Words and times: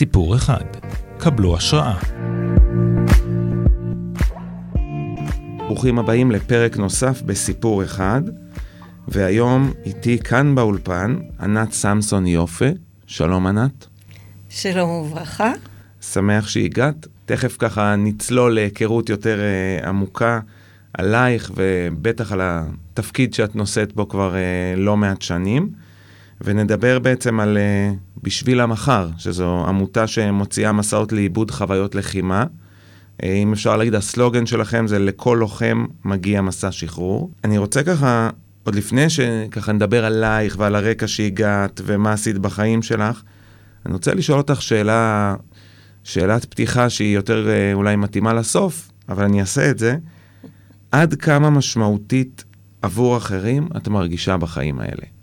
בסיפור 0.00 0.36
אחד. 0.36 0.64
קבלו 1.18 1.56
השראה. 1.56 1.98
ברוכים 5.58 5.98
הבאים 5.98 6.30
לפרק 6.30 6.76
נוסף 6.76 7.22
בסיפור 7.22 7.84
אחד, 7.84 8.22
והיום 9.08 9.72
איתי 9.84 10.18
כאן 10.18 10.54
באולפן 10.54 11.16
ענת 11.40 11.72
סמסון 11.72 12.26
יופה. 12.26 12.68
שלום 13.06 13.46
ענת. 13.46 13.86
שלום 14.48 14.90
וברכה. 14.90 15.52
שמח 16.00 16.48
שהגעת. 16.48 17.06
תכף 17.24 17.56
ככה 17.58 17.96
נצלול 17.96 18.54
להיכרות 18.54 19.08
יותר 19.08 19.38
uh, 19.38 19.86
עמוקה 19.86 20.40
עלייך, 20.94 21.52
ובטח 21.56 22.32
על 22.32 22.40
התפקיד 22.42 23.34
שאת 23.34 23.56
נושאת 23.56 23.92
בו 23.92 24.08
כבר 24.08 24.34
uh, 24.34 24.78
לא 24.78 24.96
מעט 24.96 25.22
שנים. 25.22 25.68
ונדבר 26.40 26.98
בעצם 26.98 27.40
על 27.40 27.58
uh, 27.58 28.09
בשביל 28.22 28.60
המחר, 28.60 29.08
שזו 29.18 29.64
עמותה 29.68 30.06
שמוציאה 30.06 30.72
מסעות 30.72 31.12
לעיבוד 31.12 31.50
חוויות 31.50 31.94
לחימה. 31.94 32.44
Uh, 33.22 33.26
אם 33.26 33.52
אפשר 33.52 33.76
להגיד, 33.76 33.94
הסלוגן 33.94 34.46
שלכם 34.46 34.86
זה 34.86 34.98
לכל 34.98 35.36
לוחם 35.40 35.84
מגיע 36.04 36.42
מסע 36.42 36.72
שחרור. 36.72 37.30
אני 37.44 37.58
רוצה 37.58 37.82
ככה, 37.82 38.30
עוד 38.64 38.74
לפני 38.74 39.10
שככה 39.10 39.72
נדבר 39.72 40.04
עלייך 40.04 40.56
ועל 40.58 40.74
הרקע 40.74 41.06
שהגעת 41.06 41.80
ומה 41.84 42.12
עשית 42.12 42.38
בחיים 42.38 42.82
שלך, 42.82 43.22
אני 43.86 43.92
רוצה 43.92 44.14
לשאול 44.14 44.38
אותך 44.38 44.62
שאלה, 44.62 45.34
שאלת 46.04 46.44
פתיחה 46.44 46.90
שהיא 46.90 47.14
יותר 47.14 47.46
uh, 47.46 47.74
אולי 47.74 47.96
מתאימה 47.96 48.32
לסוף, 48.32 48.90
אבל 49.08 49.24
אני 49.24 49.40
אעשה 49.40 49.70
את 49.70 49.78
זה. 49.78 49.96
עד 50.92 51.14
כמה 51.14 51.50
משמעותית 51.50 52.44
עבור 52.82 53.16
אחרים 53.16 53.68
את 53.76 53.88
מרגישה 53.88 54.36
בחיים 54.36 54.80
האלה? 54.80 55.19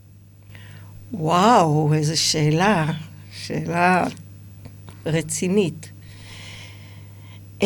וואו, 1.14 1.94
איזו 1.94 2.22
שאלה. 2.22 2.92
שאלה 3.32 4.06
רצינית. 5.06 5.90
Um, 7.62 7.66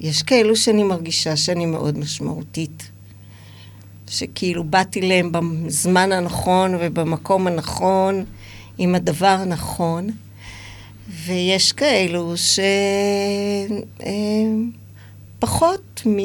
יש 0.00 0.22
כאלו 0.22 0.56
שאני 0.56 0.82
מרגישה 0.82 1.36
שאני 1.36 1.66
מאוד 1.66 1.98
משמעותית. 1.98 2.90
שכאילו 4.08 4.64
באתי 4.64 5.00
להם 5.00 5.32
בזמן 5.32 6.12
הנכון 6.12 6.74
ובמקום 6.80 7.46
הנכון, 7.46 8.24
עם 8.78 8.94
הדבר 8.94 9.26
הנכון. 9.40 10.08
ויש 11.26 11.72
כאלו 11.72 12.34
שפחות, 15.38 16.02
מ... 16.06 16.18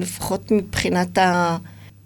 לפחות 0.00 0.50
מבחינת 0.50 1.18
ה... 1.18 1.56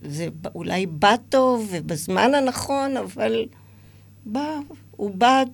זה 0.03 0.29
אולי 0.55 0.87
בא 0.87 1.15
טוב 1.29 1.69
ובזמן 1.73 2.35
הנכון, 2.35 2.97
אבל 2.97 3.47
בא, 4.27 4.57
הוא 4.91 5.15
בד, 5.15 5.47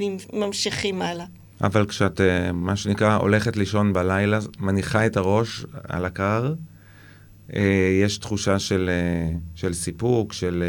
וממשיכים 0.00 1.02
הלאה. 1.02 1.26
אבל 1.60 1.86
כשאת, 1.86 2.20
אה, 2.20 2.52
מה 2.52 2.76
שנקרא, 2.76 3.16
הולכת 3.16 3.56
לישון 3.56 3.92
בלילה, 3.92 4.38
מניחה 4.58 5.06
את 5.06 5.16
הראש 5.16 5.64
על 5.88 6.04
הקר, 6.04 6.54
אה, 7.54 8.00
יש 8.02 8.18
תחושה 8.18 8.58
של, 8.58 8.90
אה, 8.92 9.36
של 9.54 9.72
סיפוק, 9.72 10.32
של 10.32 10.64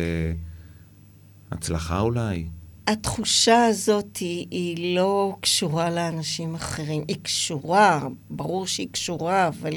הצלחה 1.52 2.00
אולי? 2.00 2.45
התחושה 2.88 3.66
הזאת 3.66 4.17
היא, 4.17 4.47
היא 4.52 4.95
לא 4.95 5.36
קשורה 5.41 5.89
לאנשים 5.89 6.56
אחרים. 6.56 7.03
היא 7.08 7.17
קשורה, 7.23 8.08
ברור 8.30 8.67
שהיא 8.67 8.88
קשורה, 8.91 9.47
אבל 9.47 9.73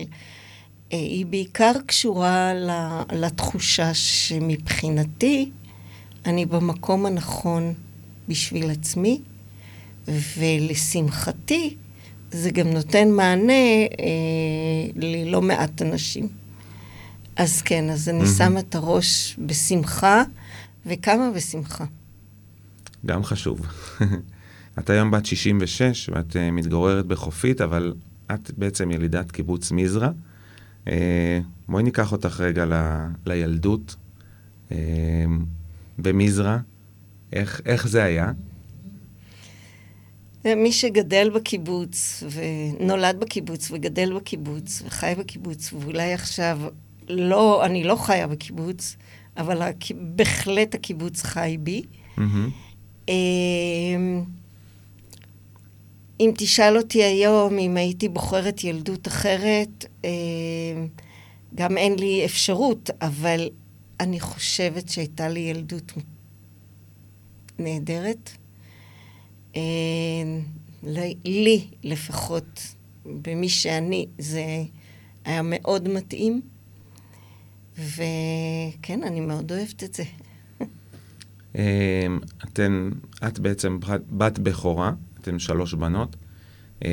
היא 0.90 1.26
בעיקר 1.26 1.72
קשורה 1.86 2.52
לתחושה 3.12 3.94
שמבחינתי 3.94 5.50
אני 6.26 6.46
במקום 6.46 7.06
הנכון 7.06 7.74
בשביל 8.28 8.70
עצמי, 8.70 9.20
ולשמחתי 10.08 11.76
זה 12.30 12.50
גם 12.50 12.66
נותן 12.66 13.10
מענה 13.10 13.52
אה, 13.52 14.86
ללא 14.96 15.42
מעט 15.42 15.82
אנשים. 15.82 16.28
אז 17.36 17.62
כן, 17.62 17.91
אז 17.91 18.08
אני 18.08 18.22
mm-hmm. 18.22 18.38
שמה 18.38 18.60
את 18.60 18.75
הראש 18.75 19.36
בשמחה, 19.38 20.22
וכמה 20.86 21.30
בשמחה. 21.30 21.84
גם 23.06 23.25
חשוב. 23.25 23.60
את 24.78 24.91
היום 24.91 25.10
בת 25.10 25.26
66 25.26 26.10
ואת 26.12 26.32
uh, 26.32 26.38
מתגוררת 26.52 27.06
בחופית, 27.06 27.60
אבל 27.60 27.94
את 28.34 28.50
בעצם 28.56 28.91
ילידת 28.91 29.30
קיבוץ 29.30 29.72
מזרע. 29.72 30.10
Uh, 30.86 30.88
בואי 31.69 31.82
ניקח 31.82 32.12
אותך 32.12 32.41
רגע 32.41 32.64
ל, 32.64 32.72
לילדות 33.26 33.97
uh, 34.69 34.72
במזרע. 35.98 36.58
איך, 37.32 37.60
איך 37.66 37.88
זה 37.88 38.02
היה? 38.04 38.32
מי 40.44 40.72
שגדל 40.72 41.30
בקיבוץ, 41.34 42.22
ונולד 42.30 43.20
בקיבוץ, 43.20 43.70
וגדל 43.70 44.12
בקיבוץ, 44.16 44.82
וחי 44.86 45.14
בקיבוץ, 45.19 45.72
ואולי 45.72 46.12
עכשיו, 46.12 46.58
לא, 47.08 47.64
אני 47.64 47.84
לא 47.84 47.96
חיה 47.96 48.26
בקיבוץ, 48.26 48.96
אבל 49.36 49.70
בהחלט 50.16 50.75
הקיבוץ 50.75 51.22
חי 51.22 51.56
בי. 51.60 51.82
Mm-hmm. 52.19 53.10
אם 56.21 56.32
תשאל 56.37 56.77
אותי 56.77 57.03
היום 57.03 57.59
אם 57.59 57.77
הייתי 57.77 58.09
בוחרת 58.09 58.65
ילדות 58.65 59.09
אחרת, 59.09 59.84
גם 61.54 61.78
אין 61.78 61.99
לי 61.99 62.25
אפשרות, 62.25 62.91
אבל 63.03 63.49
אני 64.00 64.21
חושבת 64.21 64.88
שהייתה 64.88 65.28
לי 65.28 65.41
ילדות 65.41 65.93
נהדרת. 67.59 68.31
לי 71.25 71.66
לפחות, 71.82 72.60
במי 73.06 73.49
שאני, 73.49 74.06
זה 74.19 74.44
היה 75.25 75.41
מאוד 75.44 75.88
מתאים. 75.88 76.41
וכן, 77.78 79.03
אני 79.03 79.21
מאוד 79.21 79.53
אוהבת 79.53 79.84
את 79.84 79.94
זה. 79.94 80.05
אמ, 81.55 82.21
אתן, 82.44 82.91
את 83.28 83.38
בעצם 83.38 83.78
בת 84.10 84.38
בכורה, 84.38 84.93
אתן 85.28 85.38
שלוש 85.38 85.75
בנות. 85.75 86.16
אמ, 86.84 86.88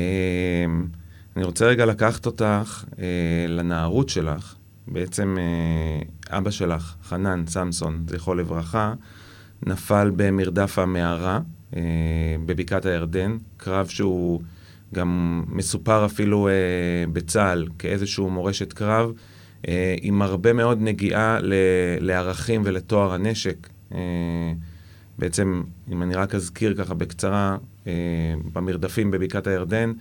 אני 1.36 1.44
רוצה 1.44 1.66
רגע 1.66 1.86
לקחת 1.86 2.26
אותך 2.26 2.84
אה, 2.98 3.04
לנערות 3.48 4.08
שלך. 4.08 4.54
בעצם 4.88 5.36
אה, 5.38 6.38
אבא 6.38 6.50
שלך, 6.50 6.94
חנן 7.04 7.44
סמסון, 7.46 8.04
זכרו 8.08 8.34
לברכה, 8.34 8.94
נפל 9.66 10.10
במרדף 10.16 10.78
המערה 10.78 11.40
אה, 11.76 11.82
בבקעת 12.46 12.86
הירדן, 12.86 13.36
קרב 13.56 13.86
שהוא 13.86 14.42
גם 14.94 15.42
מסופר 15.48 16.06
אפילו 16.06 16.48
בצה"ל 17.12 17.68
כאיזשהו 17.78 18.30
מורשת 18.30 18.72
קרב, 18.72 19.12
עם 20.02 20.22
הרבה 20.22 20.52
מאוד 20.52 20.78
נגיעה 20.82 21.38
לערכים 22.00 22.62
ולטוהר 22.64 23.12
הנשק. 23.12 23.68
בעצם, 25.18 25.62
אם 25.92 26.02
אני 26.02 26.14
רק 26.14 26.34
אזכיר 26.34 26.74
ככה 26.74 26.94
בקצרה, 26.94 27.56
במרדפים 28.52 29.10
בבקעת 29.10 29.46
הירדן, 29.46 29.92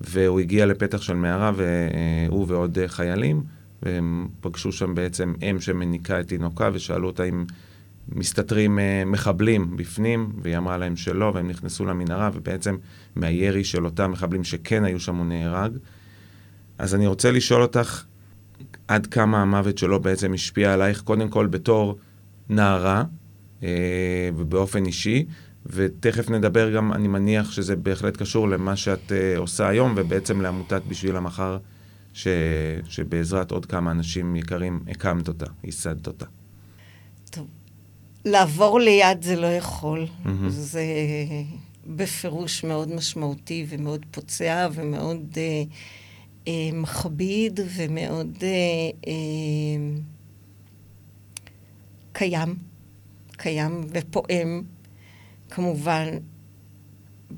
והוא 0.00 0.40
הגיע 0.40 0.66
לפתח 0.66 1.02
של 1.02 1.14
מערה, 1.14 1.52
והוא 1.56 2.44
ועוד 2.48 2.78
חיילים, 2.86 3.42
והם 3.82 4.28
פגשו 4.40 4.72
שם 4.72 4.94
בעצם 4.94 5.34
אם 5.42 5.60
שמניקה 5.60 6.20
את 6.20 6.28
תינוקה, 6.28 6.70
ושאלו 6.72 7.06
אותה 7.06 7.24
אם 7.24 7.44
מסתתרים 8.08 8.78
אה, 8.78 9.02
מחבלים 9.06 9.76
בפנים, 9.76 10.32
והיא 10.42 10.56
אמרה 10.56 10.78
להם 10.78 10.96
שלא, 10.96 11.32
והם 11.34 11.48
נכנסו 11.48 11.86
למנהרה, 11.86 12.30
ובעצם 12.34 12.76
מהירי 13.16 13.64
של 13.64 13.84
אותם 13.84 14.10
מחבלים 14.10 14.44
שכן 14.44 14.84
היו 14.84 15.00
שם 15.00 15.16
הוא 15.16 15.26
נהרג. 15.26 15.72
אז 16.78 16.94
אני 16.94 17.06
רוצה 17.06 17.30
לשאול 17.30 17.62
אותך, 17.62 18.04
עד 18.88 19.06
כמה 19.06 19.42
המוות 19.42 19.78
שלו 19.78 20.00
בעצם 20.00 20.32
השפיע 20.34 20.74
עלייך, 20.74 21.00
קודם 21.00 21.28
כל 21.28 21.46
בתור 21.46 21.98
נערה, 22.48 23.04
אה, 23.62 24.30
ובאופן 24.36 24.86
אישי, 24.86 25.26
ותכף 25.66 26.30
נדבר 26.30 26.70
גם, 26.70 26.92
אני 26.92 27.08
מניח 27.08 27.50
שזה 27.50 27.76
בהחלט 27.76 28.16
קשור 28.16 28.48
למה 28.48 28.76
שאת 28.76 29.12
אה, 29.12 29.38
עושה 29.38 29.68
היום, 29.68 29.94
ובעצם 29.96 30.40
לעמותת 30.40 30.82
בשביל 30.88 31.16
המחר, 31.16 31.58
ש, 32.14 32.28
שבעזרת 32.88 33.50
עוד 33.50 33.66
כמה 33.66 33.90
אנשים 33.90 34.36
יקרים 34.36 34.80
הקמת 34.88 35.28
אותה, 35.28 35.46
ייסדת 35.64 36.06
אותה. 36.06 36.26
טוב, 37.30 37.46
לעבור 38.24 38.80
ליד 38.80 39.22
זה 39.22 39.36
לא 39.36 39.46
יכול. 39.46 40.06
Mm-hmm. 40.24 40.28
זה 40.48 40.84
בפירוש 41.86 42.64
מאוד 42.64 42.94
משמעותי 42.94 43.66
ומאוד 43.68 44.06
פוצע 44.10 44.68
ומאוד 44.74 45.36
אה, 45.36 45.62
אה, 46.48 46.52
מכביד 46.72 47.60
ומאוד 47.76 48.38
אה, 48.42 48.48
אה, 49.06 49.12
קיים. 52.12 52.56
קיים 53.36 53.86
ופועם, 53.90 54.62
כמובן, 55.50 56.06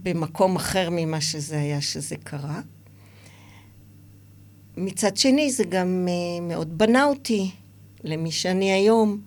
במקום 0.03 0.57
אחר 0.57 0.89
ממה 0.93 1.21
שזה 1.21 1.59
היה 1.59 1.81
שזה 1.81 2.17
קרה. 2.17 2.61
מצד 4.77 5.17
שני, 5.17 5.51
זה 5.51 5.65
גם 5.65 6.09
uh, 6.09 6.43
מאוד 6.43 6.79
בנה 6.79 7.05
אותי 7.05 7.51
למי 8.05 8.31
שאני 8.31 8.73
היום. 8.73 9.21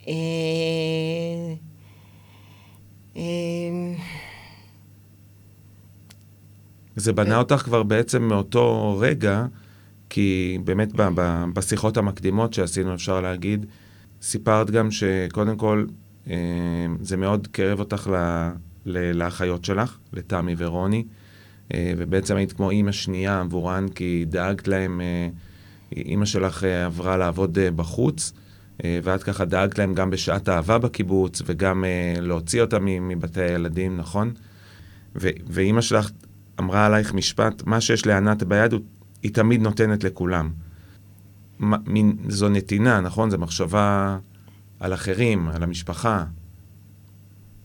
Uh, 0.00 0.06
uh, 3.14 3.18
זה 6.96 7.12
בנה 7.12 7.38
אותך 7.38 7.54
כבר 7.54 7.82
בעצם 7.82 8.22
מאותו 8.22 8.96
רגע, 9.00 9.46
כי 10.10 10.58
באמת 10.64 10.88
בשיחות 11.54 11.96
המקדימות 11.96 12.54
שעשינו, 12.54 12.94
אפשר 12.94 13.20
להגיד, 13.20 13.66
סיפרת 14.22 14.70
גם 14.70 14.90
שקודם 14.90 15.56
כל, 15.56 15.86
אה, 15.88 16.03
זה 17.00 17.16
מאוד 17.16 17.46
קרב 17.52 17.80
אותך 17.80 18.10
ל- 18.12 18.48
ל- 18.86 19.12
לאחיות 19.12 19.64
שלך, 19.64 19.98
לתמי 20.12 20.54
ורוני, 20.58 21.04
אה, 21.74 21.92
ובעצם 21.96 22.36
היית 22.36 22.52
כמו 22.52 22.70
אימא 22.70 22.92
שנייה 22.92 23.40
עבורן, 23.40 23.86
כי 23.94 24.24
דאגת 24.28 24.68
להם, 24.68 25.00
אה, 25.00 25.28
אימא 25.96 26.24
שלך 26.24 26.64
אה, 26.64 26.84
עברה 26.86 27.16
לעבוד 27.16 27.58
בחוץ, 27.76 28.32
ואת 29.02 29.22
ככה 29.22 29.44
דאגת 29.44 29.78
להם 29.78 29.94
גם 29.94 30.10
בשעת 30.10 30.48
אהבה 30.48 30.78
בקיבוץ, 30.78 31.42
וגם 31.46 31.84
להוציא 32.20 32.60
אותם 32.60 32.84
מ- 32.84 33.08
מבתי 33.08 33.40
הילדים, 33.42 33.96
נכון? 33.96 34.32
ו- 35.16 35.28
ואימא 35.46 35.80
שלך 35.80 36.10
אמרה 36.60 36.86
עלייך 36.86 37.14
משפט, 37.14 37.62
מה 37.66 37.80
שיש 37.80 38.06
לענת 38.06 38.42
ביד, 38.42 38.74
היא 39.22 39.34
תמיד 39.34 39.62
נותנת 39.62 40.04
לכולם. 40.04 40.50
מה- 41.58 41.76
מין, 41.86 42.16
זו 42.28 42.48
נתינה, 42.48 43.00
נכון? 43.00 43.30
זו 43.30 43.38
מחשבה 43.38 44.18
על 44.84 44.94
אחרים, 44.94 45.48
על 45.48 45.62
המשפחה. 45.62 46.24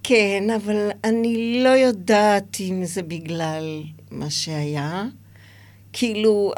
כן, 0.04 0.44
אבל 0.56 0.90
אני 1.04 1.62
לא 1.64 1.70
יודעת 1.70 2.58
אם 2.60 2.86
זה 2.86 3.02
בגלל 3.02 3.84
מה 4.12 4.30
שהיה. 4.30 5.06
כאילו, 5.94 6.52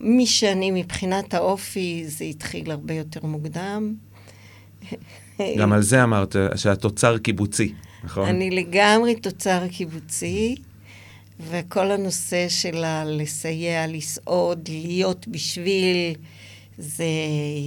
מי 0.00 0.26
שאני 0.26 0.70
מבחינת 0.70 1.34
האופי, 1.34 2.04
זה 2.06 2.24
התחיל 2.24 2.70
הרבה 2.70 2.94
יותר 2.94 3.20
מוקדם. 3.26 3.94
גם 5.58 5.72
על 5.72 5.82
זה 5.82 6.02
אמרת, 6.02 6.36
שהתוצר 6.56 7.18
קיבוצי, 7.18 7.72
נכון? 8.04 8.28
אני 8.28 8.50
לגמרי 8.50 9.14
תוצר 9.14 9.68
קיבוצי, 9.68 10.56
וכל 11.50 11.90
הנושא 11.90 12.48
של 12.48 12.84
הלסייע, 12.84 13.86
לסעוד, 13.86 14.68
להיות 14.68 15.28
בשביל, 15.28 16.14
זה 16.80 17.04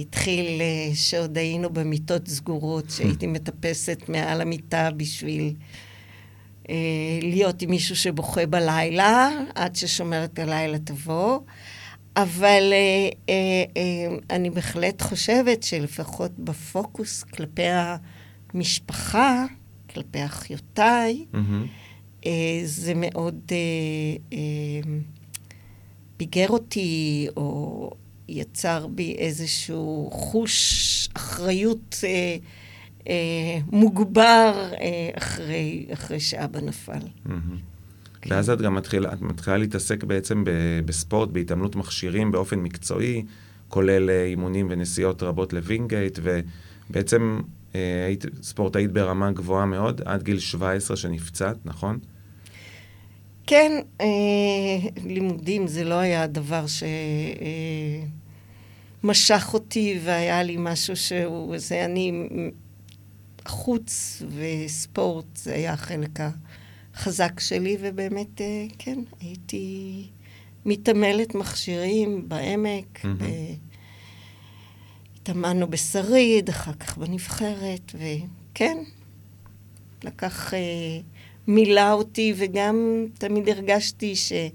התחיל 0.00 0.60
אה, 0.60 0.94
שעוד 0.94 1.38
היינו 1.38 1.70
במיטות 1.70 2.28
סגורות, 2.28 2.90
שהייתי 2.90 3.26
מטפסת 3.26 4.02
מעל 4.08 4.40
המיטה 4.40 4.90
בשביל 4.96 5.54
אה, 6.70 6.74
להיות 7.22 7.62
עם 7.62 7.70
מישהו 7.70 7.96
שבוכה 7.96 8.46
בלילה, 8.46 9.30
עד 9.54 9.76
ששומרת 9.76 10.38
הלילה 10.38 10.78
תבוא. 10.78 11.38
אבל 12.16 12.72
אה, 12.72 13.08
אה, 13.28 13.64
אה, 13.76 14.16
אני 14.30 14.50
בהחלט 14.50 15.02
חושבת 15.02 15.62
שלפחות 15.62 16.32
בפוקוס 16.38 17.22
כלפי 17.22 17.66
המשפחה, 18.54 19.44
כלפי 19.94 20.24
אחיותיי, 20.24 21.24
מהמם. 21.32 21.66
אה, 22.26 22.60
זה 22.64 22.92
מאוד 22.96 23.40
אה, 23.52 23.56
אה, 24.32 25.00
ביגר 26.18 26.48
אותי, 26.48 27.26
או 27.36 27.90
יצר 28.28 28.86
בי 28.86 29.16
איזשהו 29.18 30.10
חוש 30.12 31.08
אחריות 31.14 31.96
אה, 32.04 32.36
אה, 33.08 33.58
מוגבר 33.72 34.70
אה, 34.80 35.10
אחרי, 35.18 35.86
אחרי 35.92 36.20
שאבא 36.20 36.60
נפל. 36.60 36.92
מהמם. 37.24 37.58
כן. 38.24 38.34
ואז 38.34 38.50
את 38.50 38.60
גם 38.60 38.74
מתחילה, 38.74 39.12
את 39.12 39.22
מתחילה 39.22 39.56
להתעסק 39.56 40.04
בעצם 40.04 40.44
בספורט, 40.84 41.28
בהתעמלות 41.28 41.76
מכשירים 41.76 42.32
באופן 42.32 42.58
מקצועי, 42.58 43.24
כולל 43.68 44.10
אה, 44.10 44.24
אימונים 44.24 44.66
ונסיעות 44.70 45.22
רבות 45.22 45.52
לווינגייט, 45.52 46.18
ובעצם 46.22 47.40
אה, 47.74 48.04
היית 48.06 48.24
ספורטאית 48.42 48.92
ברמה 48.92 49.32
גבוהה 49.32 49.66
מאוד, 49.66 50.00
עד 50.04 50.22
גיל 50.22 50.38
17 50.38 50.96
שנפצעת, 50.96 51.56
נכון? 51.64 51.98
כן, 53.46 53.72
אה, 54.00 54.06
לימודים 55.04 55.66
זה 55.66 55.84
לא 55.84 55.94
היה 55.94 56.22
הדבר 56.22 56.64
שמשך 59.02 59.50
אותי 59.54 59.98
והיה 60.04 60.42
לי 60.42 60.56
משהו 60.58 60.96
שהוא, 60.96 61.58
זה 61.58 61.84
אני, 61.84 62.28
חוץ 63.46 64.22
וספורט 64.36 65.36
זה 65.36 65.54
היה 65.54 65.72
החלק 65.72 66.18
החזק 66.94 67.40
שלי, 67.40 67.76
ובאמת, 67.80 68.40
אה, 68.40 68.66
כן, 68.78 68.98
הייתי 69.20 70.06
מתעמלת 70.64 71.34
מכשירים 71.34 72.28
בעמק. 72.28 73.06
ב... 73.06 73.24
התאמנו 75.24 75.70
בשריד, 75.70 76.48
אחר 76.48 76.72
כך 76.72 76.98
בנבחרת, 76.98 77.92
וכן, 77.94 78.76
לקח, 80.04 80.54
אה, 80.54 81.00
מילא 81.48 81.92
אותי, 81.92 82.34
וגם 82.36 83.06
תמיד 83.18 83.48
הרגשתי 83.48 84.16
שזה 84.16 84.50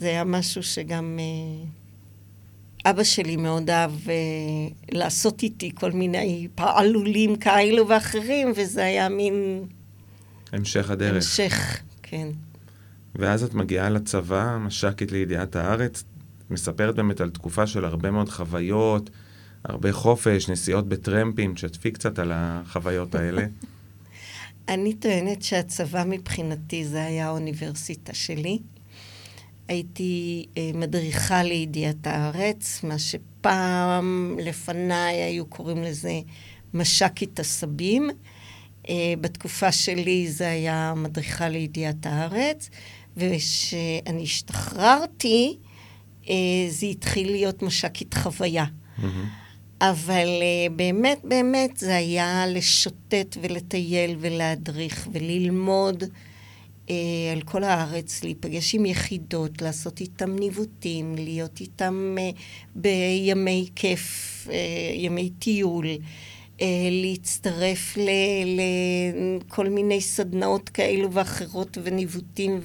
היה 0.00 0.24
משהו 0.24 0.62
שגם 0.62 1.18
אה, 1.18 2.90
אבא 2.90 3.02
שלי 3.02 3.36
מאוד 3.36 3.70
אהב 3.70 3.90
אה, 4.08 4.14
לעשות 4.92 5.42
איתי 5.42 5.70
כל 5.74 5.92
מיני 5.92 6.48
פעלולים 6.54 7.36
כאלו 7.36 7.88
ואחרים, 7.88 8.52
וזה 8.56 8.84
היה 8.84 9.08
מין 9.08 9.64
המשך 10.52 10.90
הדרך. 10.90 11.14
המשך, 11.14 11.82
כן. 12.02 12.28
ואז 13.14 13.44
את 13.44 13.54
מגיעה 13.54 13.90
לצבא, 13.90 14.58
מש"קית 14.60 15.12
לידיעת 15.12 15.56
הארץ, 15.56 16.04
מספרת 16.50 16.94
באמת 16.94 17.20
על 17.20 17.30
תקופה 17.30 17.66
של 17.66 17.84
הרבה 17.84 18.10
מאוד 18.10 18.28
חוויות, 18.28 19.10
הרבה 19.64 19.92
חופש, 19.92 20.48
נסיעות 20.48 20.88
בטרמפים, 20.88 21.54
תשתפי 21.54 21.90
קצת 21.90 22.18
על 22.18 22.32
החוויות 22.34 23.14
האלה. 23.14 23.46
אני 24.68 24.94
טוענת 24.94 25.42
שהצבא 25.42 26.04
מבחינתי 26.06 26.84
זה 26.84 27.04
היה 27.04 27.26
האוניברסיטה 27.26 28.14
שלי. 28.14 28.58
הייתי 29.68 30.46
אה, 30.56 30.70
מדריכה 30.74 31.42
לידיעת 31.42 32.06
הארץ, 32.06 32.80
מה 32.84 32.98
שפעם 32.98 34.36
לפניי 34.42 35.14
היו 35.14 35.46
קוראים 35.46 35.82
לזה 35.82 36.20
מש"קית 36.74 37.40
עשבים. 37.40 38.10
אה, 38.88 39.14
בתקופה 39.20 39.72
שלי 39.72 40.28
זה 40.30 40.50
היה 40.50 40.94
מדריכה 40.96 41.48
לידיעת 41.48 42.06
הארץ, 42.06 42.70
וכשאני 43.16 44.22
השתחררתי, 44.22 45.58
אה, 46.28 46.34
זה 46.68 46.86
התחיל 46.86 47.30
להיות 47.30 47.62
מש"קית 47.62 48.14
חוויה. 48.14 48.64
מהמם. 48.98 49.47
אבל 49.80 50.28
uh, 50.40 50.72
באמת, 50.72 51.20
באמת 51.24 51.76
זה 51.76 51.96
היה 51.96 52.44
לשוטט 52.46 53.36
ולטייל 53.40 54.16
ולהדריך 54.20 55.08
וללמוד 55.12 56.02
uh, 56.02 56.90
על 57.32 57.42
כל 57.42 57.64
הארץ, 57.64 58.24
להיפגש 58.24 58.74
עם 58.74 58.86
יחידות, 58.86 59.62
לעשות 59.62 60.00
איתם 60.00 60.36
ניווטים, 60.38 61.14
להיות 61.18 61.60
איתם 61.60 62.16
uh, 62.18 62.20
בימי 62.74 63.68
כיף, 63.76 64.46
uh, 64.46 64.52
ימי 64.94 65.30
טיול, 65.38 65.86
uh, 65.86 66.62
להצטרף 66.90 67.98
לכל 69.50 69.68
מיני 69.68 70.00
סדנאות 70.00 70.68
כאלו 70.68 71.12
ואחרות 71.12 71.78
וניווטים 71.82 72.60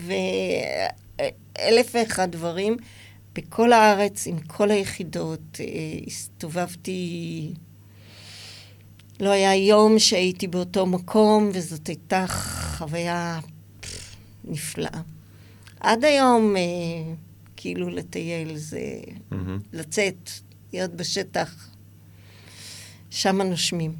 ואלף 1.17 1.91
ואחד 1.93 2.31
דברים. 2.31 2.77
בכל 3.35 3.73
הארץ, 3.73 4.27
עם 4.27 4.39
כל 4.39 4.71
היחידות, 4.71 5.59
אה, 5.59 5.65
הסתובבתי... 6.07 7.53
לא 9.19 9.29
היה 9.29 9.55
יום 9.55 9.99
שהייתי 9.99 10.47
באותו 10.47 10.85
מקום, 10.85 11.49
וזאת 11.53 11.87
הייתה 11.87 12.25
חוויה 12.27 13.39
נפלאה. 14.43 15.01
עד 15.79 16.05
היום, 16.05 16.55
אה, 16.55 17.13
כאילו 17.55 17.89
לטייל 17.89 18.57
זה 18.57 18.79
מהמם. 19.31 19.59
לצאת, 19.73 20.29
להיות 20.73 20.91
בשטח, 20.91 21.69
שם 23.09 23.41
נושמים. 23.41 23.95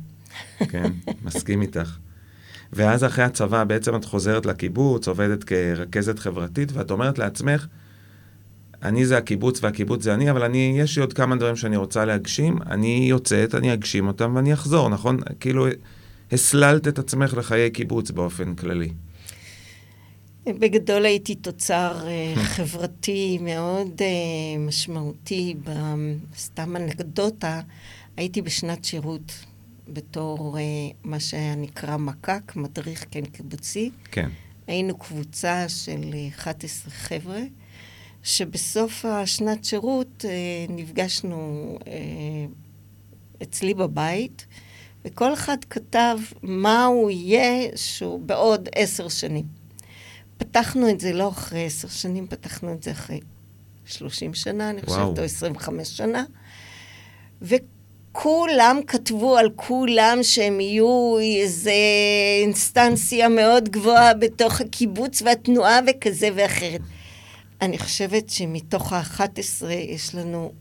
כן, 0.59 0.91
מסכים 1.25 1.61
איתך. 1.61 1.97
ואז 2.73 3.03
אחרי 3.03 3.23
הצבא 3.23 3.63
בעצם 3.63 3.95
את 3.95 4.05
חוזרת 4.05 4.45
לקיבוץ, 4.45 5.07
עובדת 5.07 5.43
כרכזת 5.43 6.19
חברתית, 6.19 6.71
ואת 6.71 6.91
אומרת 6.91 7.19
לעצמך, 7.19 7.67
אני 8.83 9.05
זה 9.05 9.17
הקיבוץ 9.17 9.63
והקיבוץ 9.63 10.03
זה 10.03 10.13
אני, 10.13 10.31
אבל 10.31 10.43
אני, 10.43 10.75
יש 10.79 10.95
לי 10.95 11.01
עוד 11.01 11.13
כמה 11.13 11.35
דברים 11.35 11.55
שאני 11.55 11.77
רוצה 11.77 12.05
להגשים, 12.05 12.57
אני 12.69 13.05
יוצאת, 13.09 13.55
אני 13.55 13.73
אגשים 13.73 14.07
אותם 14.07 14.35
ואני 14.35 14.53
אחזור, 14.53 14.89
נכון? 14.89 15.17
כאילו, 15.39 15.67
הסללת 16.31 16.87
את 16.87 16.99
עצמך 16.99 17.33
לחיי 17.33 17.71
קיבוץ 17.71 18.11
באופן 18.11 18.55
כללי. 18.55 18.89
בגדול 20.45 21.05
הייתי 21.05 21.35
תוצר 21.35 22.07
אה, 22.07 22.33
חברתי 22.35 23.37
מאוד 23.41 24.01
אה, 24.01 24.59
משמעותי. 24.59 25.55
סתם 26.37 26.75
אנקדוטה, 26.75 27.61
הייתי 28.17 28.41
בשנת 28.41 28.85
שירות 28.85 29.31
בתור 29.87 30.57
אה, 30.57 30.63
מה 31.03 31.19
שהיה 31.19 31.55
נקרא 31.55 31.97
מקק, 31.97 32.55
מדריך 32.55 33.05
כן 33.11 33.25
קיבוצי. 33.25 33.91
כן. 34.11 34.29
היינו 34.67 34.97
קבוצה 34.97 35.69
של 35.69 36.01
אה, 36.13 36.27
11 36.35 36.91
חבר'ה, 36.91 37.39
שבסוף 38.24 39.06
השנת 39.06 39.65
שירות 39.65 40.25
אה, 40.25 40.32
נפגשנו 40.70 41.77
אה, 41.88 41.94
אצלי 43.44 43.74
בבית, 43.74 44.46
וכל 45.06 45.34
אחד 45.34 45.58
כתב 45.70 46.18
מה 46.42 46.86
הוא 46.86 47.12
יהיה 47.12 47.70
שהוא 47.75 48.20
בעוד 48.20 48.70
עשר 48.75 49.10
שנים. 49.10 49.46
פתחנו 50.38 50.89
את 50.89 51.00
זה 51.00 51.13
לא 51.13 51.30
אחרי 51.30 51.65
עשר 51.65 51.88
שנים, 51.88 52.27
פתחנו 52.27 52.74
את 52.74 52.84
זה 52.84 52.92
אחרי 52.92 53.20
30 53.86 54.34
שנה, 54.34 54.70
אני 54.70 54.82
וואו. 54.88 55.00
חושבת, 55.00 55.20
או 55.20 55.24
25 55.24 55.98
שנה. 55.98 56.24
וכולם 57.42 58.80
כתבו 58.88 59.38
על 59.38 59.50
כולם 59.56 60.18
שהם 60.22 60.60
יהיו 60.60 61.18
איזה 61.20 61.74
אינסטנציה 62.42 63.30
מאוד 63.30 63.70
גבוהה 63.70 64.13
בתוך 64.13 64.62
הקיבוץ 64.62 65.22
והתנועה 65.22 65.80
וכזה 65.88 66.30
ואחרת. 66.36 66.82
אני 67.63 67.77
חושבת 67.77 68.29
שמתוך 68.29 68.93
ה-11 68.93 69.65
יש 69.72 70.15
לנו 70.15 70.51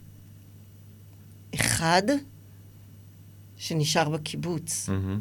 אחד 1.54 2.02
שנשאר 3.56 4.08
בקיבוץ. 4.08 4.88
מהמם. 4.88 5.20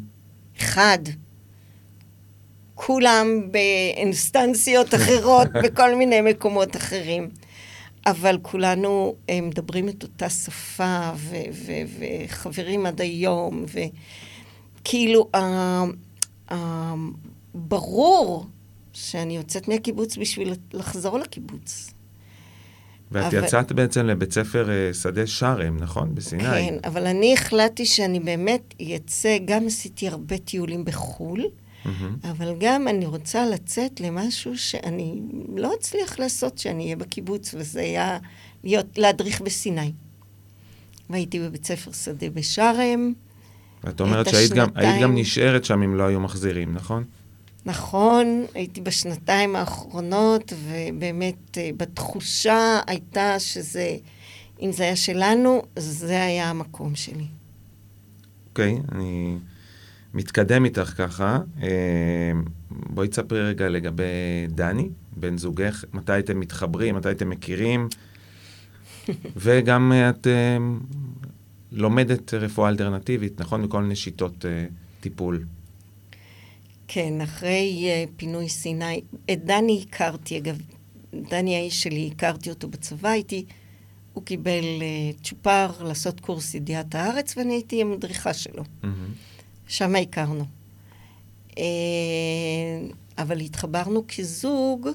אחד. 0.58 0.98
כולם 2.74 3.26
באינסטנציות 3.50 4.94
אחרות, 4.94 5.48
בכל 5.64 5.94
מיני 5.94 6.20
מקומות 6.20 6.76
אחרים. 6.76 7.28
אבל 8.06 8.38
כולנו 8.42 9.14
אה, 9.30 9.40
מדברים 9.40 9.88
את 9.88 10.02
אותה 10.02 10.28
שפה, 10.28 11.10
ו- 11.16 11.36
ו- 11.52 12.04
וחברים 12.24 12.86
עד 12.86 13.00
היום, 13.00 13.64
וכאילו, 14.80 15.30
ברור 17.54 18.46
שאני 18.92 19.36
יוצאת 19.36 19.68
מהקיבוץ 19.68 20.16
בשביל 20.16 20.52
לחזור 20.72 21.18
לקיבוץ. 21.18 21.90
ואת 23.12 23.34
אבל- 23.34 23.44
יצאת 23.44 23.72
בעצם 23.72 24.06
לבית 24.06 24.32
ספר 24.32 24.70
אה, 24.70 24.94
שדה 24.94 25.26
שרם, 25.26 25.76
נכון? 25.76 26.14
בסיני. 26.14 26.42
כן, 26.44 26.74
אבל 26.84 27.06
אני 27.06 27.34
החלטתי 27.34 27.86
שאני 27.86 28.20
באמת 28.20 28.74
אצא, 28.96 29.36
גם 29.44 29.66
עשיתי 29.66 30.08
הרבה 30.08 30.38
טיולים 30.38 30.84
בחו"ל, 30.84 31.44
מהמם. 31.84 32.16
אבל 32.30 32.54
גם 32.58 32.88
אני 32.88 33.06
רוצה 33.06 33.46
לצאת 33.46 34.00
למשהו 34.00 34.58
שאני 34.58 35.20
לא 35.56 35.72
אצליח 35.80 36.18
לעשות 36.18 36.58
שאני 36.58 36.84
אהיה 36.84 36.96
בקיבוץ, 36.96 37.54
וזה 37.58 37.80
היה 37.80 38.18
להיות, 38.64 38.98
להדריך 38.98 39.40
בסיני. 39.40 39.92
והייתי 41.10 41.40
בבית 41.40 41.64
ספר 41.66 41.92
שדה 41.92 42.30
בשארם, 42.30 43.12
ואת 43.84 44.00
אומרת 44.00 44.28
שהיית 44.28 44.52
גם, 44.52 44.68
גם. 45.02 45.14
נשארת 45.14 45.64
שם 45.64 45.82
אם 45.82 45.94
לא 45.94 46.02
היו 46.02 46.20
מחזירים, 46.20 46.74
נכון? 46.74 47.04
נכון, 47.66 48.44
הייתי 48.54 48.80
בשנתיים 48.80 49.56
האחרונות, 49.56 50.52
ובאמת 50.52 51.58
אה, 51.58 51.70
בתחושה 51.76 52.80
הייתה 52.86 53.38
שזה, 53.38 53.96
אם 54.62 54.72
זה 54.72 54.82
היה 54.82 54.96
שלנו, 54.96 55.62
זה 55.76 56.22
היה 56.24 56.50
המקום 56.50 56.94
שלי. 56.94 57.26
אוקיי, 58.48 58.78
אני 58.92 59.38
מתקדם 60.14 60.64
איתך 60.64 60.94
ככה. 60.96 61.38
אה, 61.62 62.32
בואי 62.70 63.08
תספרי 63.08 63.42
רגע 63.42 63.68
לגבי 63.68 64.04
דני, 64.48 64.88
בן 65.16 65.38
זוגך, 65.38 65.84
מתי 65.92 66.18
אתם 66.18 66.40
מתחברים, 66.40 66.94
מתי 66.94 67.10
אתם 67.10 67.30
מכירים, 67.30 67.88
וגם 69.36 69.92
אה, 69.92 70.10
את 70.10 70.26
לומדת 71.72 72.34
רפואה 72.34 72.68
אלטרנטיבית, 72.68 73.40
נכון? 73.40 73.62
מכל 73.62 73.82
מיני 73.82 73.96
שיטות 73.96 74.44
טיפול. 75.00 75.44
כן, 76.94 77.20
אחרי 77.20 77.88
uh, 77.88 78.10
פינוי 78.16 78.48
סיני, 78.48 79.00
את 79.32 79.44
דני 79.44 79.84
הכרתי, 79.88 80.38
אגב, 80.38 80.58
דני 81.14 81.56
האיש 81.56 81.82
שלי, 81.82 82.10
הכרתי 82.14 82.50
אותו 82.50 82.68
בצבא, 82.68 83.08
הייתי, 83.08 83.44
הוא 84.12 84.24
קיבל 84.24 84.62
uh, 84.62 85.24
צ'ופר 85.24 85.82
לעשות 85.82 86.20
קורס 86.20 86.54
ידיעת 86.54 86.94
הארץ, 86.94 87.36
ואני 87.36 87.54
הייתי 87.54 87.82
המדריכה 87.82 88.34
שלו. 88.34 88.62
מהמם. 88.82 89.12
שם 89.68 89.96
הכרנו. 89.96 90.44
Uh, 91.50 91.54
אבל 93.18 93.40
התחברנו 93.40 94.04
כזוג, 94.16 94.88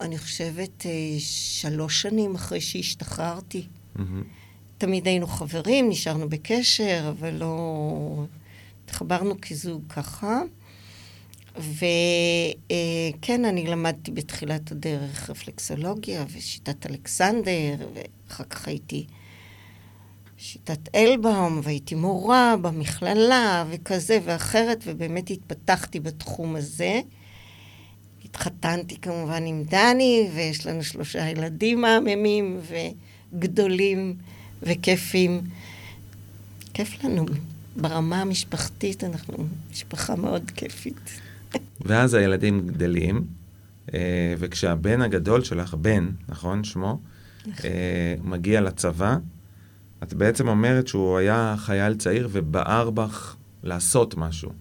אני 0.00 0.18
חושבת, 0.18 0.82
uh, 0.82 0.86
שלוש 1.18 2.02
שנים 2.02 2.34
אחרי 2.34 2.60
שהשתחררתי. 2.60 3.66
מהמם. 3.96 4.22
תמיד 4.78 5.06
היינו 5.06 5.26
חברים, 5.26 5.88
נשארנו 5.88 6.28
בקשר, 6.28 7.12
אבל 7.18 7.34
לא... 7.34 8.24
התחברנו 8.84 9.34
כזוג 9.40 9.82
ככה. 9.88 10.42
וכן, 11.56 13.44
אני 13.44 13.66
למדתי 13.66 14.10
בתחילת 14.10 14.72
הדרך 14.72 15.30
רפלקסולוגיה 15.30 16.24
ושיטת 16.32 16.86
אלכסנדר, 16.86 17.74
ואחר 17.94 18.44
כך 18.44 18.68
הייתי 18.68 19.06
שיטת 20.38 20.94
אלבאום, 20.94 21.60
והייתי 21.62 21.94
מורה 21.94 22.54
במכללה, 22.62 23.64
וכזה 23.70 24.18
ואחרת, 24.24 24.84
ובאמת 24.86 25.30
התפתחתי 25.30 26.00
בתחום 26.00 26.56
הזה. 26.56 27.00
התחתנתי 28.24 28.96
כמובן 28.96 29.46
עם 29.46 29.64
דני, 29.64 30.28
ויש 30.34 30.66
לנו 30.66 30.82
שלושה 30.82 31.28
ילדים 31.28 31.80
מהממים 31.80 32.60
וגדולים 33.32 34.16
וכיפים. 34.62 35.40
כיף 36.74 37.04
לנו. 37.04 37.26
ברמה 37.76 38.20
המשפחתית 38.20 39.04
אנחנו 39.04 39.36
משפחה 39.70 40.16
מאוד 40.16 40.50
כיפית. 40.50 41.23
ואז 41.86 42.14
הילדים 42.14 42.66
גדלים, 42.66 43.24
אה, 43.94 44.34
וכשהבן 44.38 45.02
הגדול 45.02 45.44
שלך, 45.44 45.74
בן, 45.74 46.08
נכון, 46.28 46.64
שמו, 46.64 47.00
אה, 47.64 48.14
מגיע 48.22 48.60
לצבא, 48.60 49.16
את 50.02 50.14
בעצם 50.14 50.48
אומרת 50.48 50.88
שהוא 50.88 51.18
היה 51.18 51.54
חייל 51.58 51.94
צעיר 51.94 52.28
ובער 52.32 52.90
בך 52.90 53.36
לעשות 53.62 54.14
משהו. 54.16 54.52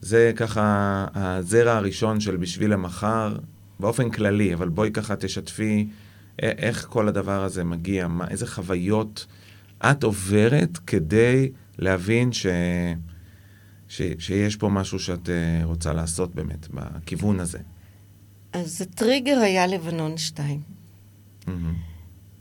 זה 0.00 0.32
ככה 0.36 1.06
הזרע 1.14 1.72
הראשון 1.72 2.20
של 2.20 2.36
בשביל 2.36 2.72
המחר, 2.72 3.36
באופן 3.80 4.10
כללי, 4.10 4.54
אבל 4.54 4.68
בואי 4.68 4.90
ככה 4.90 5.16
תשתפי 5.16 5.88
איך 6.38 6.86
כל 6.90 7.08
הדבר 7.08 7.44
הזה 7.44 7.64
מגיע, 7.64 8.08
מה, 8.08 8.28
איזה 8.28 8.46
חוויות 8.46 9.26
את 9.90 10.04
עוברת 10.04 10.78
כדי 10.86 11.50
להבין 11.78 12.32
ש... 12.32 12.46
ש... 13.88 14.02
שיש 14.18 14.56
פה 14.56 14.68
משהו 14.68 14.98
שאת 14.98 15.28
אה, 15.28 15.64
רוצה 15.64 15.92
לעשות 15.92 16.34
באמת, 16.34 16.68
בכיוון 16.70 17.40
הזה. 17.40 17.58
אז 18.52 18.82
הטריגר 18.82 19.38
היה 19.38 19.66
לבנון 19.66 20.16
2. 20.16 20.60
מהמם. 21.46 21.74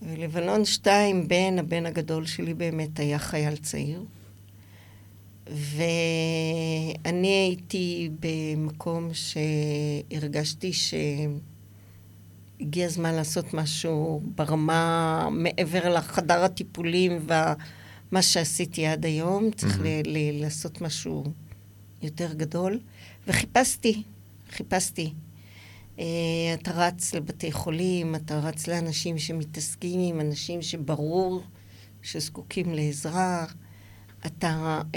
ולבנון 0.02 0.66
2, 0.66 1.28
בן, 1.28 1.60
הבן 1.60 1.86
הגדול 1.86 2.26
שלי 2.26 2.54
באמת 2.54 3.00
היה 3.00 3.20
חייל 3.20 3.56
צעיר. 3.56 4.06
ואני 5.50 7.28
הייתי 7.28 8.10
במקום 8.20 9.10
שהרגשתי 9.14 10.72
שהגיע 10.74 12.86
הזמן 12.86 13.14
לעשות 13.14 13.54
משהו 13.54 14.22
ברמה 14.36 15.28
מעבר 15.32 15.94
לחדר 15.94 16.44
הטיפולים 16.44 17.20
ומה 18.12 18.22
שעשיתי 18.22 18.86
עד 18.86 19.06
היום. 19.06 19.52
צריך 19.52 19.78
מהמם. 19.78 19.86
ל- 20.06 20.18
ל- 20.18 20.42
לעשות 20.42 20.82
משהו 20.82 21.24
יותר 22.02 22.34
גדול. 22.34 22.80
וחיפשתי, 23.28 24.04
חיפשתי. 24.52 25.14
Uh, 25.98 26.00
אתה 26.54 26.72
רץ 26.72 27.14
לבתי 27.14 27.52
חולים, 27.52 28.16
אתה 28.16 28.40
רץ 28.40 28.68
לאנשים 28.68 29.18
שמתעסקים 29.18 30.00
עם 30.00 30.22
אנשים 30.22 30.62
שברור 30.62 31.44
שזקוקים 32.02 32.74
לעזרה. 32.74 33.46
אתה... 34.26 34.82
Uh, 34.92 34.96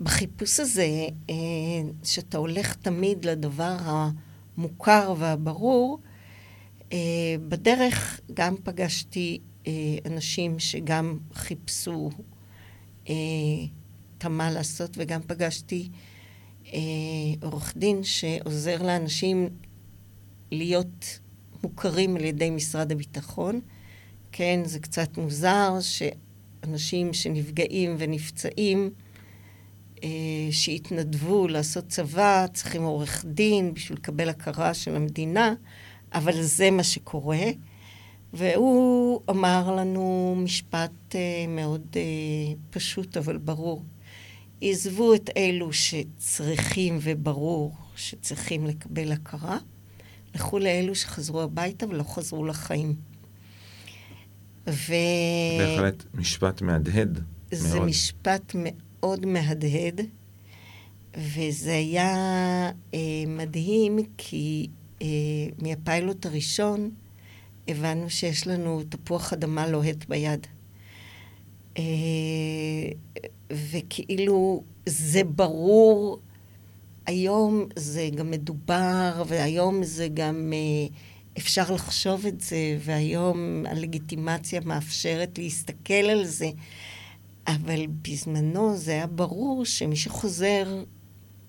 בחיפוש 0.00 0.60
הזה, 0.60 1.06
uh, 1.28 1.32
שאתה 2.04 2.38
הולך 2.38 2.74
תמיד 2.74 3.24
לדבר 3.24 3.76
המוכר 3.78 5.14
והברור, 5.18 5.98
uh, 6.80 6.92
בדרך 7.48 8.20
גם 8.34 8.54
פגשתי 8.64 9.40
אנשים 10.06 10.58
שגם 10.58 11.18
חיפשו 11.34 12.10
uh, 13.04 13.08
את 14.18 14.24
מה 14.24 14.50
לעשות, 14.50 14.90
וגם 14.98 15.20
פגשתי 15.26 15.88
אה, 16.72 16.78
עורך 17.42 17.76
דין 17.76 18.04
שעוזר 18.04 18.82
לאנשים 18.82 19.48
להיות 20.52 21.18
מוכרים 21.62 22.16
על 22.16 22.24
ידי 22.24 22.50
משרד 22.50 22.92
הביטחון. 22.92 23.60
כן, 24.32 24.60
זה 24.64 24.78
קצת 24.78 25.18
מוזר 25.18 25.72
שאנשים 25.80 27.12
שנפגעים 27.12 27.94
ונפצעים, 27.98 28.90
אה, 30.04 30.08
שהתנדבו 30.50 31.48
לעשות 31.48 31.88
צבא, 31.88 32.46
צריכים 32.52 32.82
עורך 32.82 33.24
דין 33.28 33.74
בשביל 33.74 33.98
לקבל 33.98 34.28
הכרה 34.28 34.74
של 34.74 34.96
המדינה, 34.96 35.54
אבל 36.14 36.42
זה 36.42 36.70
מה 36.70 36.82
שקורה. 36.82 37.46
והוא 38.36 39.20
אמר 39.30 39.74
לנו 39.76 40.34
משפט 40.38 41.14
אה, 41.14 41.20
מאוד 41.48 41.86
אה, 41.96 42.02
פשוט 42.70 43.16
אבל 43.16 43.36
ברור. 43.36 43.82
עזבו 44.60 45.14
את 45.14 45.30
אלו 45.36 45.72
שצריכים 45.72 46.98
וברור 47.02 47.74
שצריכים 47.96 48.66
לקבל 48.66 49.12
הכרה, 49.12 49.58
לכו 50.34 50.58
לאלו 50.58 50.94
שחזרו 50.94 51.42
הביתה 51.42 51.86
ולא 51.88 52.02
חזרו 52.02 52.44
לחיים. 52.44 52.94
ו... 54.68 54.92
בהחלט 55.58 56.04
משפט 56.14 56.62
מהדהד 56.62 57.20
זה 57.50 57.76
מאוד. 57.76 57.88
משפט 57.88 58.52
מאוד 58.54 59.26
מהדהד, 59.26 60.00
וזה 61.16 61.72
היה 61.72 62.14
אה, 62.94 62.98
מדהים, 63.26 63.98
כי 64.16 64.68
אה, 65.02 65.06
מהפיילוט 65.62 66.26
הראשון 66.26 66.90
הבנו 67.68 68.10
שיש 68.10 68.46
לנו 68.46 68.82
תפוח 68.88 69.32
אדמה 69.32 69.66
לוהט 69.66 70.04
ביד. 70.08 70.46
אה, 71.78 71.82
וכאילו 73.50 74.62
זה 74.86 75.24
ברור, 75.24 76.18
היום 77.06 77.66
זה 77.76 78.08
גם 78.14 78.30
מדובר, 78.30 79.22
והיום 79.26 79.84
זה 79.84 80.08
גם 80.14 80.52
אה, 80.52 80.96
אפשר 81.38 81.74
לחשוב 81.74 82.26
את 82.26 82.40
זה, 82.40 82.78
והיום 82.80 83.64
הלגיטימציה 83.66 84.60
מאפשרת 84.60 85.38
להסתכל 85.38 85.94
על 85.94 86.24
זה. 86.24 86.50
אבל 87.46 87.86
בזמנו 87.86 88.76
זה 88.76 88.92
היה 88.92 89.06
ברור 89.06 89.64
שמי 89.64 89.96
שחוזר, 89.96 90.82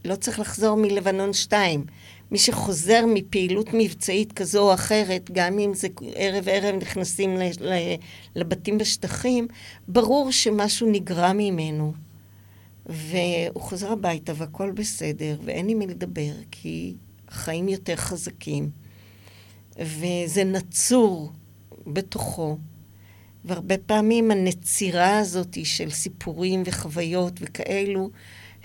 לא 0.05 0.15
צריך 0.15 0.39
לחזור 0.39 0.77
מלבנון 0.77 1.33
2. 1.33 1.85
מי 2.31 2.37
שחוזר 2.37 3.05
מפעילות 3.13 3.69
מבצעית 3.73 4.31
כזו 4.33 4.69
או 4.69 4.73
אחרת, 4.73 5.29
גם 5.31 5.59
אם 5.59 5.73
זה 5.73 5.87
ערב 6.15 6.49
ערב 6.49 6.75
נכנסים 6.75 7.37
לבתים 8.35 8.77
בשטחים, 8.77 9.47
ברור 9.87 10.31
שמשהו 10.31 10.91
נגרע 10.91 11.33
ממנו. 11.33 11.93
והוא 12.85 13.61
חוזר 13.61 13.91
הביתה 13.91 14.33
והכל 14.35 14.71
בסדר, 14.71 15.37
ואין 15.43 15.69
עם 15.69 15.79
מי 15.79 15.87
לדבר, 15.87 16.31
כי 16.51 16.95
החיים 17.27 17.69
יותר 17.69 17.95
חזקים. 17.95 18.69
וזה 19.79 20.43
נצור 20.43 21.31
בתוכו. 21.87 22.57
והרבה 23.45 23.77
פעמים 23.77 24.31
הנצירה 24.31 25.19
הזאת 25.19 25.57
של 25.63 25.89
סיפורים 25.89 26.63
וחוויות 26.65 27.33
וכאלו, 27.39 28.09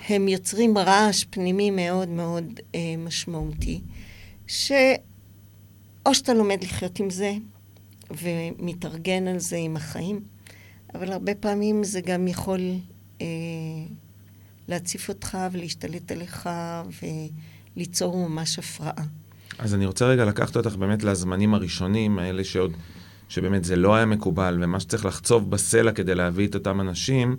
הם 0.09 0.27
יוצרים 0.27 0.77
רעש 0.77 1.23
פנימי 1.29 1.71
מאוד 1.71 2.09
מאוד 2.09 2.45
אה, 2.75 2.79
משמעותי, 2.97 3.81
שאו 4.47 6.13
שאתה 6.13 6.33
לומד 6.33 6.63
לחיות 6.63 6.99
עם 6.99 7.09
זה 7.09 7.33
ומתארגן 8.11 9.27
על 9.27 9.39
זה 9.39 9.55
עם 9.55 9.75
החיים, 9.75 10.19
אבל 10.95 11.11
הרבה 11.11 11.35
פעמים 11.35 11.83
זה 11.83 12.01
גם 12.01 12.27
יכול 12.27 12.59
אה, 13.21 13.25
להציף 14.67 15.09
אותך 15.09 15.37
ולהשתלט 15.51 16.11
עליך 16.11 16.49
וליצור 17.75 18.29
ממש 18.29 18.59
הפרעה. 18.59 19.05
אז 19.59 19.73
אני 19.73 19.85
רוצה 19.85 20.05
רגע 20.05 20.25
לקחת 20.25 20.55
אותך 20.55 20.75
באמת 20.75 21.03
לזמנים 21.03 21.53
הראשונים, 21.53 22.19
האלה 22.19 22.43
שעוד, 22.43 22.73
שבאמת 23.29 23.63
זה 23.63 23.75
לא 23.75 23.95
היה 23.95 24.05
מקובל, 24.05 24.59
ומה 24.61 24.79
שצריך 24.79 25.05
לחצוב 25.05 25.49
בסלע 25.49 25.91
כדי 25.91 26.15
להביא 26.15 26.47
את 26.47 26.55
אותם 26.55 26.81
אנשים. 26.81 27.37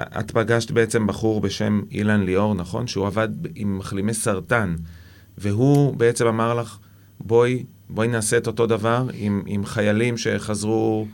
את 0.00 0.30
פגשת 0.30 0.70
בעצם 0.70 1.06
בחור 1.06 1.40
בשם 1.40 1.80
אילן 1.90 2.22
ליאור, 2.22 2.54
נכון? 2.54 2.86
שהוא 2.86 3.06
עבד 3.06 3.28
עם 3.54 3.78
מחלימי 3.78 4.14
סרטן, 4.14 4.76
והוא 5.38 5.96
בעצם 5.96 6.26
אמר 6.26 6.54
לך, 6.54 6.78
בואי, 7.20 7.64
בואי 7.90 8.08
נעשה 8.08 8.36
את 8.36 8.46
אותו 8.46 8.66
דבר 8.66 9.06
עם, 9.14 9.42
עם 9.46 9.64
חיילים 9.64 10.16
שחזרו 10.16 11.06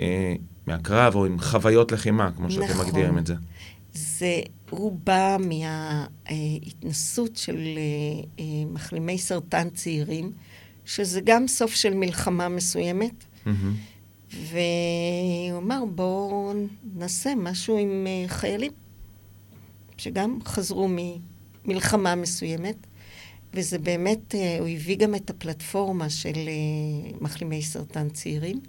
אה, 0.00 0.34
מהקרב, 0.66 1.14
או 1.14 1.26
עם 1.26 1.40
חוויות 1.40 1.92
לחימה, 1.92 2.30
כמו 2.36 2.50
שאתם 2.50 2.64
נכון. 2.64 2.86
מגדירים 2.86 3.18
את 3.18 3.26
זה. 3.26 3.34
זה, 3.92 4.40
הוא 4.70 4.98
בא 5.04 5.36
מההתנסות 6.30 7.36
של 7.36 7.56
אה, 7.56 7.62
אה, 8.38 8.44
מחלימי 8.72 9.18
סרטן 9.18 9.70
צעירים, 9.70 10.32
שזה 10.84 11.20
גם 11.24 11.48
סוף 11.48 11.74
של 11.74 11.94
מלחמה 11.94 12.48
מסוימת. 12.48 13.24
Mm-hmm. 13.46 13.48
והוא 14.42 15.58
אמר, 15.58 15.84
בואו 15.94 16.52
נעשה 16.94 17.34
משהו 17.36 17.78
עם 17.78 18.06
אה, 18.06 18.28
חיילים, 18.28 18.72
שגם 19.96 20.38
חזרו 20.44 20.88
ממלחמה 21.64 22.14
מסוימת, 22.14 22.76
וזה 23.54 23.78
באמת, 23.78 24.34
הוא 24.58 24.68
הביא 24.68 24.96
גם 24.96 25.14
את 25.14 25.30
הפלטפורמה 25.30 26.10
של 26.10 26.48
מחלימי 27.20 27.62
סרטן 27.62 28.08
צעירים, 28.08 28.60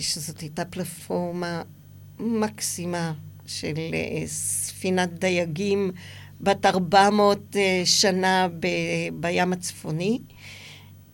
שזאת 0.00 0.40
הייתה 0.40 0.64
פלטפורמה 0.64 1.62
מקסימה 2.18 3.12
של 3.46 3.74
אה, 3.94 4.26
ספינת 4.26 5.18
דייגים 5.18 5.90
בת 6.40 6.66
400 6.66 7.56
אה, 7.56 7.82
שנה 7.84 8.48
בים 9.20 9.52
הצפוני. 9.52 10.18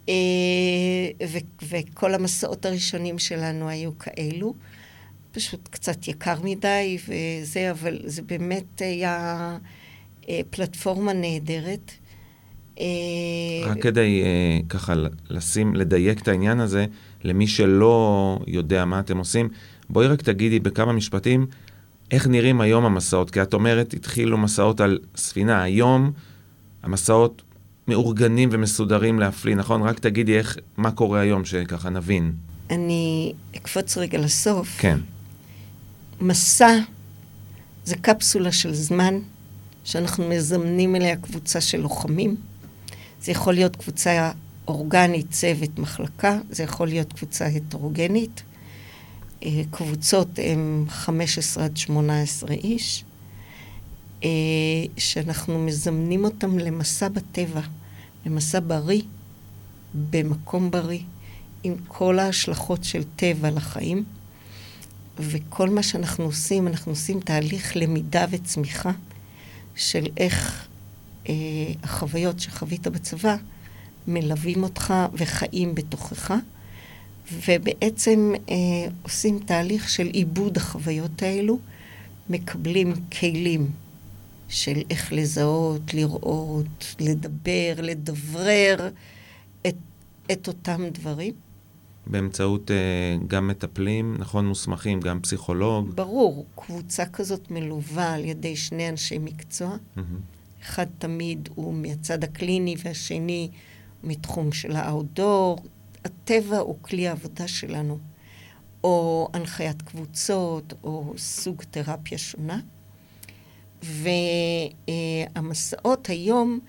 אה, 0.09 1.27
ו, 1.29 1.39
וכל 1.69 2.15
המסעות 2.15 2.67
הראשונים 2.67 3.19
שלנו 3.19 3.69
היו 3.69 3.91
כאלו. 3.99 4.55
פשוט 5.33 5.69
קצת 5.69 6.09
יקר 6.09 6.37
מדי 6.43 6.99
וזה, 7.09 7.71
אבל 7.71 7.99
זה 8.05 8.23
באמת 8.23 8.81
היה 8.81 9.59
פלטפורמה 10.51 11.13
נהדרת. 11.13 11.93
רק 13.65 13.83
כדי 13.83 14.23
ככה 14.69 14.95
לשים, 15.31 15.77
לדייק 15.77 16.23
את 16.23 16.29
העניין 16.29 16.61
הזה, 16.61 16.87
למי 17.25 17.47
שלא 17.47 18.39
יודע 18.47 18.85
מה 18.85 19.01
אתם 19.01 19.19
עושים, 19.19 19.49
בואי 19.91 20.07
רק 20.07 20.23
תגידי 20.23 20.61
בכמה 20.61 20.93
משפטים 20.93 21.47
איך 22.11 22.27
נראים 22.27 22.61
היום 22.61 22.85
המסעות? 22.85 23.31
כי 23.31 23.43
את 23.43 23.55
אומרת, 23.55 23.95
התחילו 23.95 24.39
מסעות 24.39 24.81
על 24.81 24.99
ספינה. 25.17 25.63
היום 25.63 26.13
המסעות 26.83 27.43
מאורגנים 27.89 28.49
ומסודרים 28.53 29.19
להפליא, 29.19 29.55
נכון? 29.55 29.83
רק 29.83 29.99
תגידי 29.99 30.39
איך, 30.39 30.57
מה 30.77 30.91
קורה 30.91 31.21
היום, 31.21 31.45
שככה 31.45 31.91
נבין. 31.91 32.33
אני 32.71 33.33
אקפוץ 33.57 33.97
רגע 33.97 34.19
לסוף. 34.19 34.77
כן. 34.79 34.99
מסע 36.21 36.79
זה 37.85 37.97
קפסולה 37.97 38.53
של 38.53 38.75
זמן 38.75 39.15
שאנחנו 39.85 40.29
מזמנים 40.29 40.97
אליה 40.97 41.17
קבוצה 41.17 41.61
של 41.61 41.81
לוחמים. 41.81 42.37
זה 43.23 43.33
יכול 43.33 43.55
להיות 43.55 43.77
קבוצה 43.77 44.31
אורגנית, 44.69 45.31
צוות, 45.31 45.79
מחלקה, 45.79 46.39
זה 46.51 46.63
יכול 46.63 46.89
להיות 46.89 47.13
קבוצה 47.13 47.47
הטרוגנית. 47.47 48.43
אה, 49.43 49.63
קבוצות 49.71 50.29
הן 50.39 50.85
15 50.89 51.65
עד 51.65 51.77
18 51.77 52.51
איש, 52.51 53.05
אה, 54.25 54.29
שאנחנו 54.97 55.59
מזמנים 55.59 56.25
אותם 56.25 56.59
למסע 56.59 57.09
בטבע, 57.09 57.61
למסע 58.27 58.61
בריא, 58.67 59.03
במקום 60.11 60.71
בריא, 60.71 61.03
עם 61.63 61.75
כל 61.89 62.19
ההשלכות 62.19 62.85
של 62.85 63.03
טבע 63.17 63.51
לחיים. 63.51 64.05
וכל 65.19 65.71
מה 65.71 65.83
שאנחנו 65.83 66.25
עושים, 66.25 66.69
אנחנו 66.69 66.93
עושים 66.93 67.21
תהליך 67.21 67.77
למידה 67.77 68.27
וצמיחה 68.31 68.91
של 69.77 70.07
איך 70.17 70.69
אה, 71.29 71.35
החוויות 71.83 72.41
שחווית 72.41 72.87
בצבא 72.87 73.37
מלווים 74.09 74.63
אותך 74.63 74.95
וחיים 75.15 75.75
בתוכך. 75.75 76.35
ובעצם 77.47 78.33
אה, 78.51 78.55
עושים 79.03 79.39
תהליך 79.39 79.89
של 79.89 80.07
עיבוד 80.07 80.57
החוויות 80.57 81.23
האלו, 81.23 81.59
מקבלים 82.31 82.95
כלים 83.19 83.71
של 84.49 84.83
איך 84.91 85.13
לזהות, 85.13 85.95
לראות, 85.95 86.95
לדבר, 87.01 87.75
לדברר 87.79 88.89
את, 89.67 89.77
את 90.33 90.49
אותם 90.49 90.89
דברים. 90.93 91.35
באמצעות 92.07 92.71
אה, 92.71 92.77
גם 93.27 93.49
מטפלים, 93.49 94.17
נכון, 94.19 94.47
מוסמכים, 94.47 95.01
גם 95.01 95.21
פסיכולוג. 95.21 95.91
ברור, 95.95 96.47
קבוצה 96.55 97.07
כזאת 97.07 97.51
מלווה 97.51 98.15
על 98.15 98.25
ידי 98.25 98.57
שני 98.57 98.89
אנשי 98.89 99.19
מקצוע. 99.19 99.77
Mm-hmm. 99.77 100.01
אחד 100.63 100.87
תמיד 100.99 101.49
הוא 101.55 101.75
מהצד 101.75 102.25
הקליני 102.25 102.75
והשני 102.85 103.51
מתחום 104.05 104.53
של 104.53 104.77
האוטדור, 104.77 105.59
הטבע 106.05 106.59
הוא 106.59 106.77
כלי 106.81 107.09
העבודה 107.09 107.49
שלנו, 107.49 107.99
או 108.85 109.29
הנחיית 109.33 109.83
קבוצות, 109.83 110.75
או 110.85 111.15
סוג 111.17 111.63
תרפיה 111.71 112.19
שונה. 112.19 112.61
והמסעות 115.37 116.09
היום 116.09 116.61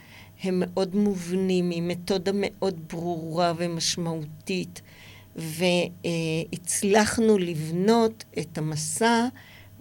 הם 0.44 0.64
מאוד 0.66 0.96
מובנים, 0.96 1.70
עם 1.74 1.88
מתודה 1.88 2.32
מאוד 2.36 2.80
ברורה 2.90 3.54
ומשמעותית, 3.58 4.82
והצלחנו 5.36 7.38
לבנות 7.38 8.24
את 8.40 8.58
המסע 8.58 9.28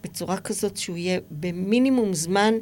בצורה 0.02 0.36
כזאת 0.36 0.76
שהוא 0.76 0.96
יהיה 0.96 1.20
במינימום 1.30 2.14
זמן 2.14 2.54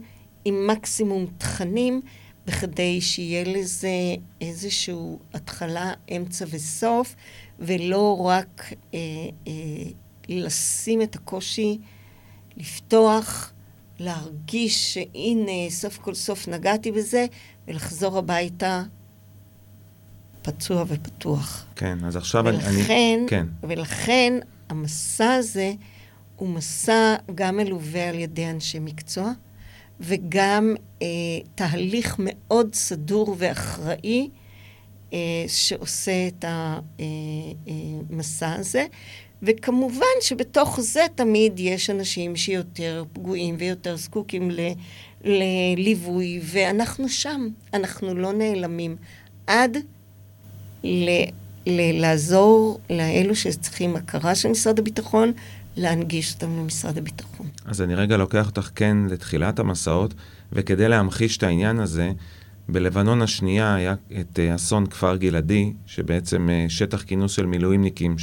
עם 0.44 0.66
מקסימום 0.66 1.26
תכנים. 1.38 2.00
בכדי 2.46 3.00
שיהיה 3.00 3.44
לזה 3.44 3.88
איזושהי 4.40 4.94
התחלה, 5.34 5.92
אמצע 6.16 6.44
וסוף, 6.50 7.14
ולא 7.58 8.26
רק 8.26 8.72
אה, 8.94 8.98
אה, 9.46 9.52
לשים 10.28 11.02
את 11.02 11.16
הקושי, 11.16 11.78
לפתוח, 12.56 13.52
להרגיש 13.98 14.94
שהנה, 14.94 15.70
סוף 15.70 15.98
כל 15.98 16.14
סוף 16.14 16.48
נגעתי 16.48 16.92
בזה, 16.92 17.26
ולחזור 17.68 18.18
הביתה 18.18 18.82
פצוע 20.42 20.84
ופתוח. 20.88 21.66
כן, 21.76 21.98
אז 22.04 22.16
עכשיו 22.16 22.44
ולכן, 22.46 22.66
אני... 22.66 23.28
כן. 23.28 23.46
ולכן 23.62 24.32
המסע 24.68 25.32
הזה 25.32 25.72
הוא 26.36 26.48
מסע 26.48 27.14
גם 27.34 27.56
מלווה 27.56 28.08
על 28.08 28.18
ידי 28.18 28.50
אנשי 28.50 28.78
מקצוע, 28.78 29.32
וגם 30.00 30.74
אה, 31.02 31.06
תהליך 31.54 32.16
מאוד 32.18 32.74
סדור 32.74 33.36
ואחראי 33.38 34.30
אה, 35.12 35.18
שעושה 35.48 36.28
את 36.28 36.44
המסע 36.48 38.46
אה, 38.46 38.54
הזה. 38.54 38.86
וכמובן 39.46 40.16
שבתוך 40.20 40.80
זה 40.80 41.00
תמיד 41.14 41.52
יש 41.60 41.90
אנשים 41.90 42.36
שיותר 42.36 43.04
פגועים 43.12 43.54
ויותר 43.58 43.96
זקוקים 43.96 44.50
ל, 44.50 44.60
לליווי, 45.24 46.40
ואנחנו 46.42 47.08
שם, 47.08 47.48
אנחנו 47.74 48.14
לא 48.14 48.32
נעלמים. 48.32 48.96
עד 49.46 49.76
ל, 50.84 51.10
ל, 51.66 52.00
לעזור 52.00 52.80
לאלו 52.90 53.36
שצריכים 53.36 53.96
הכרה 53.96 54.34
של 54.34 54.48
משרד 54.48 54.78
הביטחון, 54.78 55.32
להנגיש 55.76 56.34
אותם 56.34 56.58
למשרד 56.58 56.98
הביטחון. 56.98 57.46
אז 57.64 57.82
אני 57.82 57.94
רגע 57.94 58.16
לוקח 58.16 58.46
אותך 58.46 58.70
כן 58.74 58.96
לתחילת 59.10 59.58
המסעות, 59.58 60.14
וכדי 60.52 60.88
להמחיש 60.88 61.36
את 61.36 61.42
העניין 61.42 61.78
הזה, 61.78 62.12
בלבנון 62.68 63.22
השנייה 63.22 63.74
היה 63.74 63.94
את 64.20 64.38
אה, 64.38 64.54
אסון 64.54 64.86
כפר 64.86 65.16
גלעדי, 65.16 65.72
שבעצם 65.86 66.48
אה, 66.50 66.66
שטח 66.68 67.02
כינוס 67.02 67.32
של 67.32 67.46
מילואימניקים, 67.46 68.18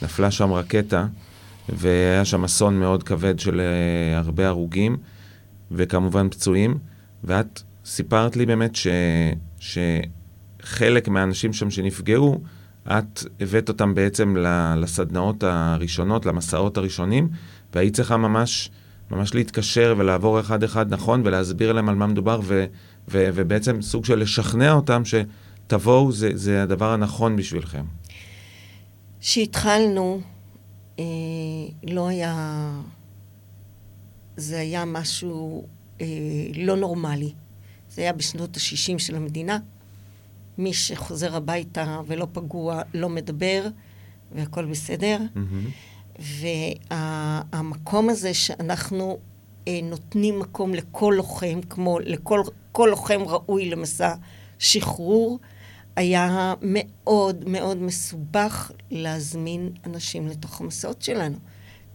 שנפלה 0.00 0.30
שם 0.30 0.52
רקטה, 0.52 1.06
והיה 1.68 2.24
שם 2.24 2.44
אסון 2.44 2.80
מאוד 2.80 3.02
כבד 3.02 3.38
של 3.38 3.60
אה, 3.60 4.18
הרבה 4.18 4.48
הרוגים, 4.48 4.96
וכמובן 5.70 6.28
פצועים, 6.28 6.78
ואת 7.24 7.62
סיפרת 7.84 8.36
לי 8.36 8.46
באמת 8.46 8.76
ש... 8.76 8.86
שחלק 9.58 11.08
מהאנשים 11.08 11.52
שם 11.52 11.70
שנפגעו, 11.70 12.40
את 12.88 13.24
הבאת 13.40 13.68
אותם 13.68 13.94
בעצם 13.94 14.36
לסדנאות 14.76 15.42
הראשונות, 15.42 16.26
למסעות 16.26 16.76
הראשונים, 16.76 17.28
והיית 17.74 17.96
צריכה 17.96 18.16
ממש, 18.16 18.70
ממש 19.10 19.34
להתקשר 19.34 19.94
ולעבור 19.98 20.40
אחד-אחד 20.40 20.94
נכון 20.94 21.22
ולהסביר 21.24 21.72
להם 21.72 21.88
על 21.88 21.94
מה 21.94 22.06
מדובר, 22.06 22.40
ו, 22.44 22.64
ו, 23.08 23.28
ובעצם 23.34 23.82
סוג 23.82 24.04
של 24.04 24.18
לשכנע 24.18 24.72
אותם 24.72 25.02
שתבואו, 25.04 26.12
זה, 26.12 26.30
זה 26.34 26.62
הדבר 26.62 26.92
הנכון 26.92 27.36
בשבילכם. 27.36 27.84
כשהתחלנו, 29.24 30.20
אה, 30.98 31.04
לא 31.82 32.08
היה... 32.08 32.70
זה 34.36 34.58
היה 34.58 34.84
משהו 34.84 35.66
אה, 36.00 36.06
לא 36.54 36.76
נורמלי. 36.76 37.32
זה 37.90 38.02
היה 38.02 38.12
בשנות 38.12 38.56
ה-60 38.56 38.98
של 38.98 39.16
המדינה. 39.16 39.58
מי 40.58 40.72
שחוזר 40.72 41.36
הביתה 41.36 42.00
ולא 42.06 42.26
פגוע 42.32 42.82
לא 42.94 43.08
מדבר, 43.08 43.66
והכל 44.32 44.64
בסדר. 44.64 45.18
Mm-hmm. 45.18 46.20
והמקום 46.90 48.08
הזה 48.08 48.34
שאנחנו 48.34 49.18
אה, 49.68 49.80
נותנים 49.82 50.38
מקום 50.38 50.74
לכל 50.74 51.14
לוחם, 51.16 51.60
כמו 51.70 51.98
לכל 51.98 52.40
כל 52.72 52.88
לוחם 52.90 53.20
ראוי 53.26 53.70
למסע 53.70 54.14
שחרור, 54.58 55.38
היה 55.96 56.54
מאוד 56.62 57.48
מאוד 57.48 57.76
מסובך 57.76 58.70
להזמין 58.90 59.72
אנשים 59.86 60.28
לתוך 60.28 60.60
המסעות 60.60 61.02
שלנו. 61.02 61.36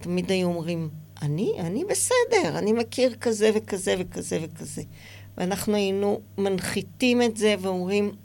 תמיד 0.02 0.32
היו 0.32 0.48
אומרים, 0.48 0.90
אני, 1.22 1.54
אני 1.60 1.86
בסדר, 1.86 2.58
אני 2.58 2.74
מכיר 2.74 3.16
כזה 3.16 3.52
וכזה 3.56 3.96
וכזה 4.00 4.40
וכזה. 4.42 4.82
ואנחנו 5.38 5.76
היינו 5.76 6.22
מנחיתים 6.38 7.22
את 7.22 7.38
זה 7.38 7.56
ואומרים, 7.60 8.16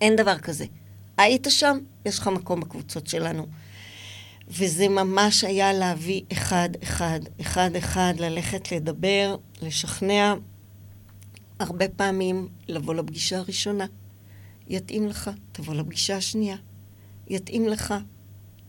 אין 0.00 0.16
דבר 0.16 0.38
כזה. 0.38 0.64
היית 1.16 1.46
שם, 1.50 1.78
יש 2.06 2.18
לך 2.18 2.28
מקום 2.28 2.60
בקבוצות 2.60 3.06
שלנו. 3.06 3.46
וזה 4.48 4.88
ממש 4.88 5.44
היה 5.44 5.72
להביא 5.72 6.22
אחד, 6.32 6.68
אחד, 6.82 7.20
אחד, 7.40 7.70
אחד, 7.76 8.14
ללכת 8.18 8.72
לדבר, 8.72 9.36
לשכנע. 9.62 10.34
הרבה 11.60 11.88
פעמים 11.88 12.48
לבוא 12.68 12.94
לפגישה 12.94 13.38
הראשונה. 13.38 13.86
יתאים 14.68 15.06
לך, 15.06 15.30
תבוא 15.52 15.74
לפגישה 15.74 16.16
השנייה. 16.16 16.56
יתאים 17.28 17.68
לך, 17.68 17.94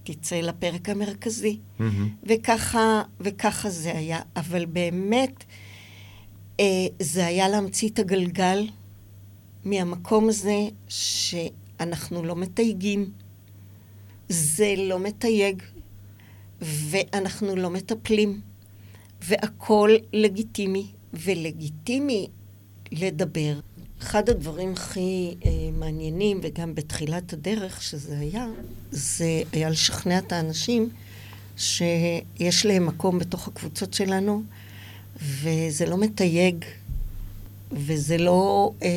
תצא 0.04 0.36
לפרק 0.36 0.90
המרכזי. 0.90 1.60
Mm-hmm. 1.80 1.84
וככה, 2.24 3.02
וככה 3.20 3.70
זה 3.70 3.98
היה. 3.98 4.20
אבל 4.36 4.66
באמת, 4.66 5.44
אה, 6.60 6.66
זה 7.00 7.26
היה 7.26 7.50
להמציא 7.50 7.90
את 7.90 8.00
הגלגל 8.00 8.68
מהמקום 9.66 10.30
הזה 10.30 10.68
שאנחנו 10.88 12.24
לא 12.24 12.36
מתייגים, 12.36 13.12
זה 14.30 14.74
לא 14.78 15.00
מתייג, 15.00 15.64
ואנחנו 16.62 17.56
לא 17.56 17.70
מטפלים, 17.70 18.42
והכול 19.22 19.92
לגיטימי, 20.14 20.88
ולגיטימי 21.14 22.28
לדבר. 22.92 23.60
אחד 24.02 24.30
הדברים 24.30 24.74
הכי 24.74 25.36
אה, 25.46 25.52
מעניינים, 25.80 26.40
וגם 26.44 26.76
בתחילת 26.76 27.34
הדרך 27.34 27.82
שזה 27.82 28.20
היה, 28.20 28.48
זה 28.92 29.42
היה 29.52 29.70
לשכנע 29.70 30.18
את 30.18 30.32
האנשים 30.32 30.90
שיש 31.58 32.66
להם 32.66 32.86
מקום 32.86 33.20
בתוך 33.20 33.48
הקבוצות 33.48 33.94
שלנו, 33.94 34.44
וזה 35.22 35.86
לא 35.86 35.98
מתייג 35.98 36.66
וזה 37.72 38.18
לא 38.18 38.72
אה, 38.84 38.90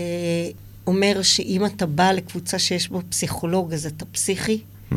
אומר 0.87 1.23
שאם 1.23 1.67
אתה 1.67 1.87
בא 1.87 2.13
לקבוצה 2.13 2.59
שיש 2.59 2.89
בו 2.89 3.01
פסיכולוג, 3.09 3.73
אז 3.73 3.87
אתה 3.87 4.05
פסיכי. 4.05 4.61
Mm-hmm. 4.93 4.95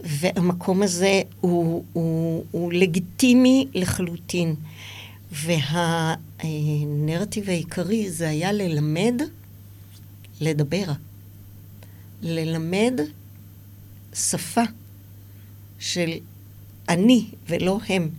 והמקום 0.00 0.82
הזה 0.82 1.22
הוא, 1.40 1.84
הוא, 1.92 2.44
הוא 2.50 2.72
לגיטימי 2.72 3.66
לחלוטין. 3.74 4.54
והנרטיב 6.44 7.48
העיקרי 7.48 8.10
זה 8.10 8.28
היה 8.28 8.52
ללמד 8.52 9.22
לדבר. 10.40 10.84
ללמד 12.22 13.00
שפה 14.14 14.62
של 15.78 16.12
אני 16.88 17.26
ולא 17.48 17.80
הם. 17.88 18.10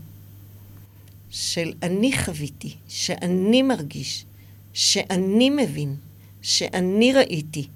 של 1.30 1.74
אני 1.84 2.18
חוויתי, 2.18 2.76
שאני 2.88 3.62
מרגיש, 3.62 4.26
שאני 4.74 5.50
מבין, 5.50 5.96
שאני 6.42 7.14
ראיתי, 7.14 7.68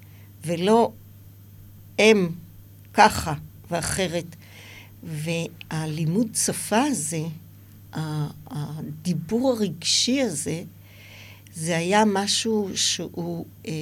ולא 0.44 0.92
הם 1.98 2.30
ככה 2.94 3.34
ואחרת. 3.70 4.36
והלימוד 5.02 6.34
שפה 6.34 6.82
הזה, 6.82 7.22
הדיבור 8.46 9.52
הרגשי 9.52 10.22
הזה, 10.22 10.64
זה 11.54 11.76
היה 11.76 12.04
משהו 12.06 12.70
שהוא, 12.74 13.46
אה, 13.66 13.72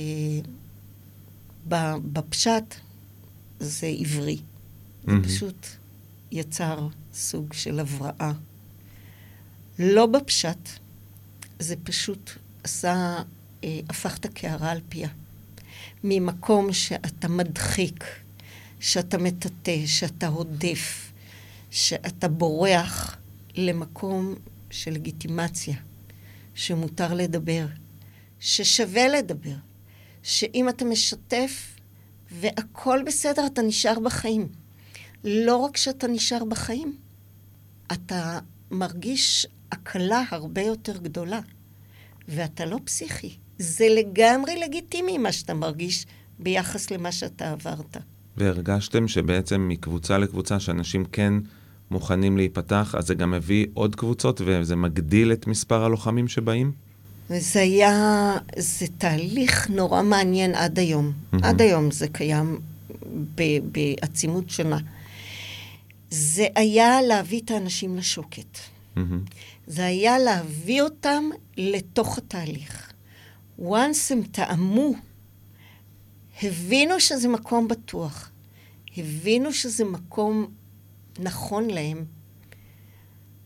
בפשט, 2.12 2.74
זה 3.60 3.86
עברי. 3.86 4.36
Mm-hmm. 4.36 5.10
זה 5.10 5.22
פשוט 5.22 5.66
יצר 6.32 6.88
סוג 7.14 7.52
של 7.52 7.80
הבראה. 7.80 8.32
לא 9.78 10.06
בפשט, 10.06 10.68
זה 11.58 11.74
פשוט 11.84 12.30
עשה, 12.64 13.22
אה, 13.64 13.80
הפך 13.88 14.18
את 14.18 14.24
הקערה 14.24 14.70
על 14.70 14.80
פיה. 14.88 15.08
ממקום 16.04 16.72
שאתה 16.72 17.28
מדחיק, 17.28 18.04
שאתה 18.80 19.18
מטאטא, 19.18 19.86
שאתה 19.86 20.26
הודף, 20.26 21.12
שאתה 21.70 22.28
בורח, 22.28 23.16
למקום 23.54 24.34
של 24.70 24.90
לגיטימציה, 24.90 25.76
שמותר 26.54 27.14
לדבר, 27.14 27.66
ששווה 28.40 29.08
לדבר, 29.08 29.56
שאם 30.22 30.68
אתה 30.68 30.84
משתף 30.84 31.76
והכל 32.30 33.00
בסדר, 33.06 33.46
אתה 33.46 33.62
נשאר 33.62 33.98
בחיים. 34.00 34.48
לא 35.24 35.56
רק 35.56 35.76
שאתה 35.76 36.06
נשאר 36.06 36.44
בחיים, 36.44 36.96
אתה 37.92 38.38
מרגיש 38.70 39.46
הקלה 39.72 40.22
הרבה 40.30 40.62
יותר 40.62 40.96
גדולה. 40.96 41.40
ואתה 42.28 42.64
לא 42.64 42.78
פסיכי. 42.84 43.36
זה 43.58 43.86
לגמרי 43.88 44.60
לגיטימי 44.60 45.18
מה 45.18 45.32
שאתה 45.32 45.54
מרגיש 45.54 46.06
ביחס 46.38 46.90
למה 46.90 47.12
שאתה 47.12 47.50
עברת. 47.50 47.96
והרגשתם 48.36 49.08
שבעצם 49.08 49.68
מקבוצה 49.68 50.18
לקבוצה 50.18 50.60
שאנשים 50.60 51.04
כן 51.04 51.34
מוכנים 51.92 52.36
להיפתח, 52.36 52.94
אז 52.98 53.06
זה 53.06 53.14
גם 53.14 53.30
מביא 53.30 53.66
עוד 53.74 53.96
קבוצות 53.96 54.40
וזה 54.44 54.76
מגדיל 54.76 55.32
את 55.32 55.46
מספר 55.46 55.84
הלוחמים 55.84 56.28
שבאים? 56.28 56.72
זה 57.28 57.60
היה, 57.60 58.36
זה 58.56 58.86
תהליך 58.98 59.70
נורא 59.70 60.02
מעניין 60.02 60.54
עד 60.54 60.78
היום. 60.78 61.12
Mm-hmm. 61.12 61.38
עד 61.42 61.62
היום 61.62 61.90
זה 61.90 62.08
קיים 62.08 62.60
בעצימות 63.72 64.50
שונה. 64.50 64.78
זה 66.10 66.46
היה 66.54 67.02
להביא 67.02 67.40
את 67.40 67.50
האנשים 67.50 67.96
לשוקת. 67.96 68.58
Mm-hmm. 68.96 69.00
זה 69.66 69.84
היה 69.84 70.18
להביא 70.18 70.82
אותם 70.82 71.24
לתוך 71.56 72.18
התהליך. 72.18 72.92
once 73.60 74.10
הם 74.10 74.22
טעמו, 74.22 74.92
הבינו 76.42 77.00
שזה 77.00 77.28
מקום 77.28 77.68
בטוח, 77.68 78.30
הבינו 78.96 79.52
שזה 79.52 79.84
מקום 79.84 80.46
נכון 81.18 81.70
להם, 81.70 82.04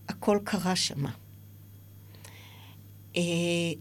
הכל 0.09 0.39
קרה 0.45 0.77
שמה. 0.77 1.11
אה, 3.17 3.23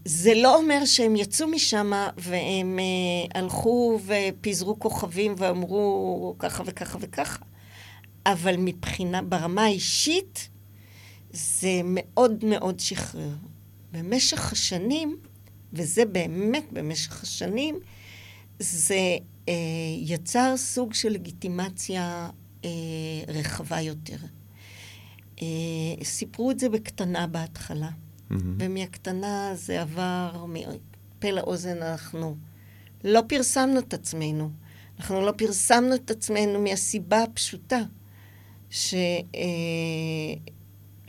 זה 0.04 0.34
לא 0.34 0.56
אומר 0.56 0.84
שהם 0.84 1.16
יצאו 1.16 1.48
משם 1.48 1.92
והם 2.16 2.78
אה, 2.78 3.40
הלכו 3.40 3.98
ופיזרו 4.06 4.78
כוכבים 4.78 5.34
ואמרו 5.36 6.34
ככה 6.38 6.62
וככה 6.66 6.98
וככה, 7.00 7.44
אבל 8.26 8.56
מבחינה, 8.58 9.22
ברמה 9.22 9.64
האישית, 9.64 10.48
זה 11.30 11.80
מאוד 11.84 12.44
מאוד 12.44 12.80
שחרר. 12.80 13.34
במשך 13.92 14.52
השנים, 14.52 15.16
וזה 15.72 16.04
באמת 16.04 16.64
במשך 16.72 17.22
השנים, 17.22 17.78
זה 18.58 19.18
אה, 19.48 19.54
יצר 19.98 20.56
סוג 20.56 20.94
של 20.94 21.08
לגיטימציה 21.08 22.30
אה, 22.66 23.34
רחבה 23.34 23.80
יותר. 23.80 24.16
אה, 25.42 25.46
סיפרו 26.04 26.50
את 26.50 26.58
זה 26.58 26.68
בקטנה 26.68 27.26
בהתחלה, 27.26 27.88
mm-hmm. 27.88 28.34
ומהקטנה 28.58 29.50
זה 29.54 29.82
עבר 29.82 30.46
מפה 30.48 31.30
לאוזן, 31.30 31.82
אנחנו 31.82 32.36
לא 33.04 33.22
פרסמנו 33.28 33.78
את 33.78 33.94
עצמנו. 33.94 34.50
אנחנו 34.98 35.20
לא 35.20 35.32
פרסמנו 35.36 35.94
את 35.94 36.10
עצמנו 36.10 36.62
מהסיבה 36.62 37.22
הפשוטה 37.22 37.80
שלא 38.70 38.88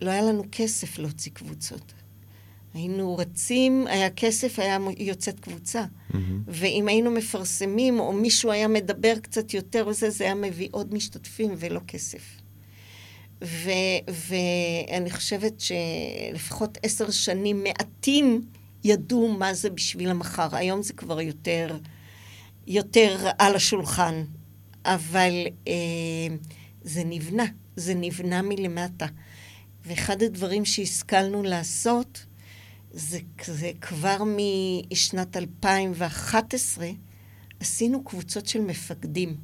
אה, 0.02 0.12
היה 0.12 0.22
לנו 0.22 0.43
כסף 0.52 0.98
להוציא 0.98 1.32
קבוצות. 1.32 1.93
היינו 2.73 3.17
רצים, 3.17 3.88
היה 3.88 4.10
כסף, 4.10 4.60
היה 4.60 4.77
יוצאת 4.97 5.39
קבוצה. 5.39 5.86
Mm-hmm. 5.86 6.15
ואם 6.47 6.88
היינו 6.88 7.12
מפרסמים, 7.12 7.99
או 7.99 8.13
מישהו 8.13 8.51
היה 8.51 8.67
מדבר 8.67 9.19
קצת 9.19 9.53
יותר 9.53 9.88
וזה, 9.88 10.10
זה 10.10 10.23
היה 10.23 10.36
מביא 10.36 10.67
עוד 10.71 10.93
משתתפים 10.93 11.53
ולא 11.58 11.80
כסף. 11.88 12.21
ו, 13.43 13.69
ואני 14.10 15.12
חושבת 15.12 15.53
שלפחות 15.60 16.77
עשר 16.84 17.12
שנים 17.12 17.63
מעטים 17.63 18.41
ידעו 18.84 19.27
מה 19.27 19.53
זה 19.53 19.69
בשביל 19.69 20.10
המחר. 20.10 20.56
היום 20.56 20.84
זה 20.84 20.93
כבר 20.93 21.21
יותר, 21.21 21.77
יותר 22.67 23.27
על 23.39 23.56
השולחן, 23.56 24.23
אבל 24.86 25.34
אה, 25.67 25.73
זה 26.82 27.03
נבנה, 27.03 27.45
זה 27.75 27.93
נבנה 27.95 28.41
מלמטה. 28.41 29.06
ואחד 29.86 30.23
הדברים 30.23 30.65
שהשכלנו 30.65 31.43
לעשות, 31.43 32.25
זה, 32.97 33.19
זה 33.45 33.71
כבר 33.81 34.17
משנת 34.25 35.38
2011, 35.38 36.88
עשינו 37.60 38.03
קבוצות 38.03 38.47
של 38.47 38.62
מפקדים. 38.62 39.36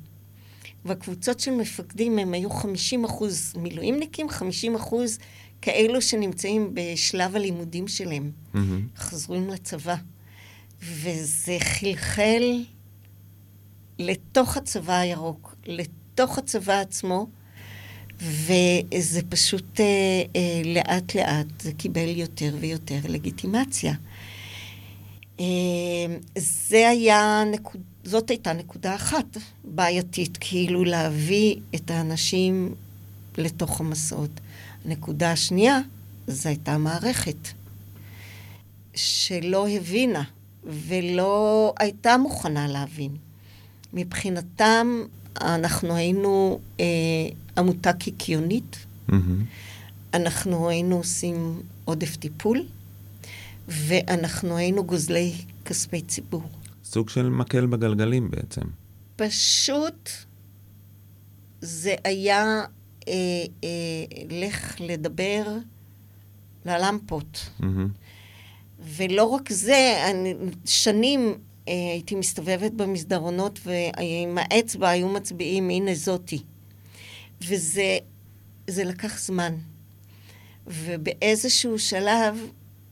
והקבוצות 0.85 1.39
של 1.39 1.51
מפקדים 1.51 2.19
הם 2.19 2.33
היו 2.33 2.49
50 2.49 3.05
אחוז 3.05 3.53
מילואימניקים, 3.57 4.29
50 4.29 4.75
אחוז 4.75 5.19
כאלו 5.61 6.01
שנמצאים 6.01 6.71
בשלב 6.73 7.35
הלימודים 7.35 7.87
שלהם. 7.87 8.31
Mm-hmm. 8.53 8.57
חזרו 8.97 9.35
לצבא. 9.51 9.95
וזה 10.81 11.57
חלחל 11.59 12.63
לתוך 13.99 14.57
הצבא 14.57 14.97
הירוק, 14.97 15.55
לתוך 15.65 16.37
הצבא 16.37 16.79
עצמו, 16.79 17.27
וזה 18.23 19.21
פשוט 19.29 19.79
אה, 19.79 19.85
אה, 20.35 20.61
לאט 20.65 21.15
לאט 21.15 21.61
זה 21.61 21.73
קיבל 21.73 22.07
יותר 22.07 22.55
ויותר 22.59 22.99
לגיטימציה. 23.09 23.93
אה, 25.39 25.45
זה 26.35 26.89
היה 26.89 27.43
נקוד, 27.51 27.81
זאת 28.03 28.29
הייתה 28.29 28.53
נקודה 28.53 28.95
אחת 28.95 29.37
בעייתית, 29.63 30.37
כאילו 30.39 30.83
להביא 30.83 31.55
את 31.75 31.91
האנשים 31.91 32.75
לתוך 33.37 33.79
המסעות. 33.79 34.39
הנקודה 34.85 35.31
השנייה, 35.31 35.79
זו 36.27 36.49
הייתה 36.49 36.77
מערכת 36.77 37.47
שלא 38.95 39.69
הבינה 39.69 40.23
ולא 40.63 41.73
הייתה 41.79 42.17
מוכנה 42.17 42.67
להבין. 42.67 43.15
מבחינתם, 43.93 45.03
אנחנו 45.41 45.95
היינו 45.95 46.59
אה, 46.79 46.85
עמותה 47.57 47.93
קיקיונית. 47.93 48.77
Mm-hmm. 49.09 49.13
אנחנו 50.13 50.69
היינו 50.69 50.97
עושים 50.97 51.61
עודף 51.85 52.15
טיפול, 52.15 52.65
ואנחנו 53.67 54.57
היינו 54.57 54.83
גוזלי 54.83 55.33
כספי 55.65 56.01
ציבור. 56.01 56.43
סוג 56.83 57.09
של 57.09 57.29
מקל 57.29 57.65
בגלגלים 57.65 58.31
בעצם. 58.31 58.61
פשוט 59.15 60.09
זה 61.61 61.95
היה 62.03 62.61
אה, 63.07 63.13
אה, 63.63 63.69
לך 64.29 64.75
לדבר 64.79 65.43
ללמפות. 66.65 67.49
Mm-hmm. 67.61 67.65
ולא 68.97 69.23
רק 69.23 69.51
זה, 69.51 70.05
אני, 70.11 70.33
שנים 70.65 71.35
הייתי 71.67 72.15
מסתובבת 72.15 72.71
במסדרונות 72.71 73.59
ועם 73.63 74.37
האצבע 74.37 74.89
היו 74.89 75.09
מצביעים, 75.09 75.69
הנה 75.69 75.95
זאתי. 75.95 76.41
וזה 77.41 77.97
זה 78.67 78.83
לקח 78.83 79.19
זמן. 79.19 79.53
ובאיזשהו 80.67 81.79
שלב 81.79 82.37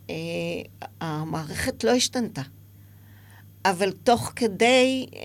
אה, 0.09 0.15
המערכת 1.01 1.83
לא 1.83 1.91
השתנתה. 1.91 2.41
אבל 3.65 3.91
תוך 3.91 4.33
כדי 4.35 5.05
אה, 5.13 5.19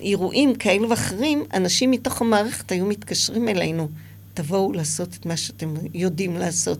אירועים 0.00 0.54
כאלו 0.54 0.90
ואחרים, 0.90 1.44
אנשים 1.54 1.90
מתוך 1.90 2.22
המערכת 2.22 2.72
היו 2.72 2.86
מתקשרים 2.86 3.48
אלינו, 3.48 3.88
תבואו 4.34 4.72
לעשות 4.72 5.08
את 5.14 5.26
מה 5.26 5.36
שאתם 5.36 5.74
יודעים 5.94 6.36
לעשות. 6.36 6.78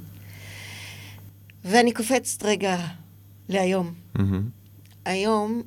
ואני 1.64 1.92
קופצת 1.92 2.42
רגע 2.42 2.86
להיום. 3.48 3.94
Mm-hmm. 4.16 4.59
היום, 5.10 5.62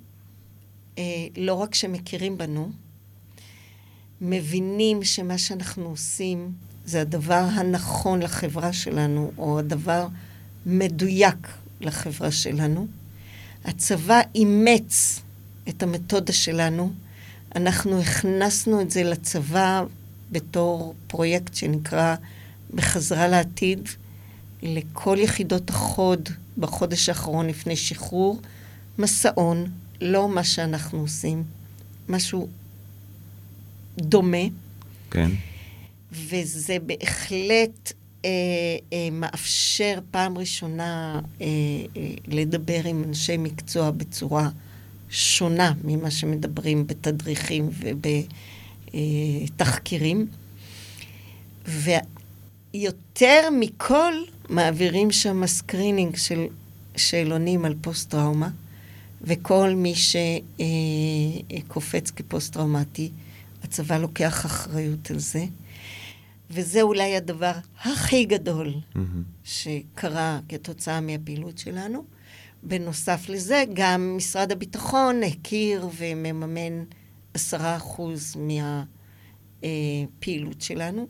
אה, 0.98 1.04
לא 1.38 1.54
רק 1.54 1.76
שמכירים 1.76 2.38
בנו, 2.38 2.72
מבינים 4.22 5.04
שמה 5.04 5.38
שאנחנו 5.38 5.86
עושים 5.86 6.52
זה 6.86 7.02
הדבר 7.02 7.46
הנכון 7.54 8.20
לחברה 8.20 8.74
שלנו, 8.74 9.32
או 9.38 9.60
הדבר 9.60 10.08
מדויק 10.66 11.48
לחברה 11.82 12.32
שלנו. 12.32 12.88
הצבא 13.66 14.22
אימץ 14.36 15.22
את 15.70 15.84
המתודה 15.84 16.34
שלנו, 16.34 16.92
אנחנו 17.56 18.02
הכנסנו 18.02 18.82
את 18.82 18.92
זה 18.92 19.04
לצבא 19.04 19.84
בתור 20.32 20.94
פרויקט 21.08 21.56
שנקרא 21.56 22.16
בחזרה 22.74 23.28
לעתיד, 23.28 23.90
לכל 24.64 25.18
יחידות 25.20 25.70
החוד 25.70 26.30
בחודש 26.58 27.10
האחרון 27.10 27.48
לפני 27.48 27.76
שחרור, 27.76 28.40
מסעון, 28.98 29.66
לא 30.02 30.30
מה 30.30 30.44
שאנחנו 30.44 31.00
עושים, 31.00 31.44
משהו 32.10 32.48
דומה. 33.98 34.48
כן. 35.12 35.32
וזה 36.12 36.78
בהחלט 36.86 37.94
אה, 38.26 38.30
אה, 38.94 39.10
מאפשר 39.12 40.00
פעם 40.12 40.38
ראשונה 40.38 41.22
אה, 41.42 41.46
אה, 41.98 42.14
לדבר 42.28 42.82
עם 42.86 43.04
אנשי 43.04 43.38
מקצוע 43.38 43.92
בצורה 43.92 44.50
שונה 45.10 45.74
ממה 45.84 46.12
שמדברים 46.12 46.88
בתדריכים 46.88 47.70
ובתחקירים. 48.94 50.28
ויותר 51.66 53.50
מכל, 53.60 54.14
מעבירים 54.50 55.12
שם 55.12 55.48
screening 55.48 56.16
של 56.16 56.46
שאלונים 56.96 57.66
על 57.66 57.76
פוסט-טראומה, 57.82 58.50
וכל 59.24 59.74
מי 59.76 59.94
שקופץ 61.60 62.12
כפוסט-טראומטי, 62.12 63.12
הצבא 63.64 63.98
לוקח 63.98 64.46
אחריות 64.46 65.12
על 65.12 65.20
זה. 65.20 65.46
וזה 66.50 66.82
אולי 66.82 67.16
הדבר 67.16 67.52
הכי 67.82 68.26
גדול 68.26 68.74
mm-hmm. 68.74 69.00
שקרה 69.44 70.40
כתוצאה 70.50 71.02
מהפעילות 71.02 71.58
שלנו. 71.58 72.04
בנוסף 72.64 73.30
לזה, 73.30 73.64
גם 73.74 74.14
משרד 74.18 74.52
הביטחון 74.52 75.24
הכיר 75.24 75.88
ומממן 75.98 76.84
עשרה 77.34 77.76
אחוז 77.76 78.36
מהפעילות 79.64 80.62
שלנו, 80.62 81.08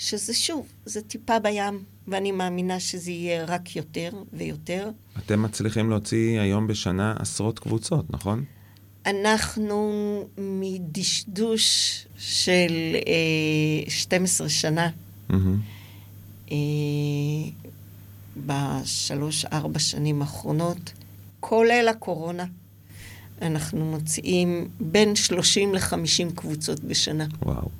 שזה 0.00 0.34
שוב, 0.34 0.66
זה 0.84 1.02
טיפה 1.02 1.38
בים, 1.38 1.84
ואני 2.08 2.32
מאמינה 2.32 2.80
שזה 2.80 3.10
יהיה 3.10 3.44
רק 3.44 3.76
יותר 3.76 4.10
ויותר. 4.32 4.90
אתם 5.18 5.42
מצליחים 5.42 5.90
להוציא 5.90 6.40
היום 6.40 6.66
בשנה 6.66 7.14
עשרות 7.18 7.58
קבוצות, 7.58 8.10
נכון? 8.10 8.44
אנחנו 9.06 9.92
מדשדוש 10.38 12.06
של 12.18 12.96
אה, 13.06 13.90
12 13.90 14.48
שנה, 14.48 14.90
mm-hmm. 15.30 15.34
אה, 16.52 16.56
בשלוש-ארבע 18.36 19.78
שנים 19.78 20.22
האחרונות, 20.22 20.92
כולל 21.40 21.86
הקורונה, 21.90 22.44
אנחנו 23.42 23.84
מוציאים 23.84 24.68
בין 24.80 25.16
30 25.16 25.74
ל-50 25.74 26.34
קבוצות 26.34 26.80
בשנה. 26.80 27.26
וואו. 27.42 27.79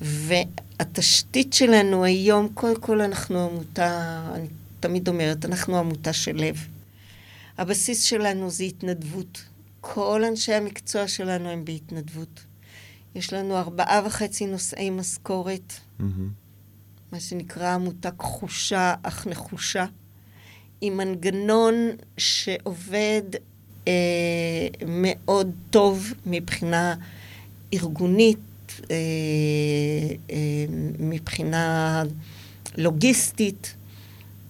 והתשתית 0.00 1.52
שלנו 1.52 2.04
היום, 2.04 2.48
קודם 2.54 2.80
כל 2.80 3.00
אנחנו 3.00 3.44
עמותה, 3.48 4.22
אני 4.34 4.46
תמיד 4.80 5.08
אומרת, 5.08 5.44
אנחנו 5.44 5.78
עמותה 5.78 6.12
של 6.12 6.36
לב. 6.36 6.66
הבסיס 7.58 8.02
שלנו 8.02 8.50
זה 8.50 8.64
התנדבות. 8.64 9.42
כל 9.80 10.24
אנשי 10.24 10.52
המקצוע 10.52 11.08
שלנו 11.08 11.48
הם 11.48 11.64
בהתנדבות. 11.64 12.40
יש 13.14 13.32
לנו 13.32 13.56
ארבעה 13.58 14.02
וחצי 14.06 14.46
נושאי 14.46 14.90
משכורת, 14.90 15.72
Mm-hmm. 16.00 17.12
מה 17.12 17.20
שנקרא 17.20 17.74
עמותה 17.74 18.10
כחושה 18.10 18.94
אך 19.02 19.26
נחושה, 19.26 19.84
עם 20.80 20.96
מנגנון 20.96 21.74
שעובד 22.16 23.22
אה, 23.88 23.92
מאוד 24.86 25.50
טוב 25.70 26.12
מבחינה 26.26 26.94
ארגונית, 27.74 28.38
אה, 28.90 28.96
אה, 30.30 30.36
מבחינה 30.98 32.02
לוגיסטית, 32.78 33.74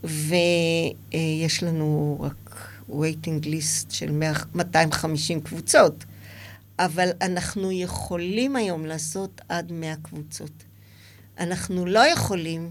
ויש 0.05 1.63
לנו 1.63 2.17
רק 2.21 2.69
waiting 2.91 3.45
list 3.45 3.91
של 3.91 4.11
100 4.11 4.33
250 4.55 5.41
קבוצות, 5.41 6.05
אבל 6.79 7.09
אנחנו 7.21 7.73
יכולים 7.73 8.57
היום 8.57 8.87
לעשות 8.87 9.41
עד 9.49 9.73
100 9.73 9.97
קבוצות. 10.03 10.53
אנחנו 11.39 11.87
לא 11.87 12.07
יכולים 12.07 12.71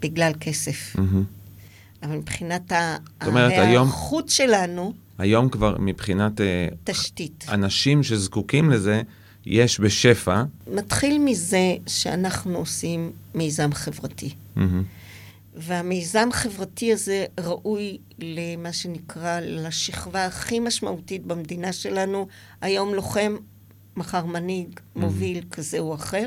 בגלל 0.00 0.32
כסף, 0.40 0.96
Mm-hmm. 0.96 2.02
אבל 2.02 2.16
מבחינת 2.16 2.72
ההיערכות 2.72 4.28
שלנו, 4.28 4.92
היום 5.18 5.48
כבר 5.48 5.76
מבחינת 5.78 6.40
אה, 6.40 6.68
תשתית. 6.84 7.46
אנשים 7.48 8.02
שזקוקים 8.02 8.70
לזה, 8.70 9.02
יש 9.46 9.80
בשפע. 9.80 10.42
מתחיל 10.66 11.18
מזה 11.18 11.74
שאנחנו 11.86 12.58
עושים 12.58 13.12
מיזם 13.34 13.72
חברתי. 13.72 14.34
Mm-hmm. 14.56 14.60
והמיזם 15.54 16.28
החברתי 16.32 16.92
הזה 16.92 17.24
ראוי 17.40 17.98
למה 18.18 18.72
שנקרא 18.72 19.40
לשכבה 19.40 20.26
הכי 20.26 20.60
משמעותית 20.60 21.26
במדינה 21.26 21.72
שלנו, 21.72 22.26
היום 22.60 22.94
לוחם, 22.94 23.36
מחר 23.96 24.26
מנהיג, 24.26 24.80
מוביל 24.96 25.44
כזה 25.50 25.78
או 25.78 25.94
אחר, 25.94 26.26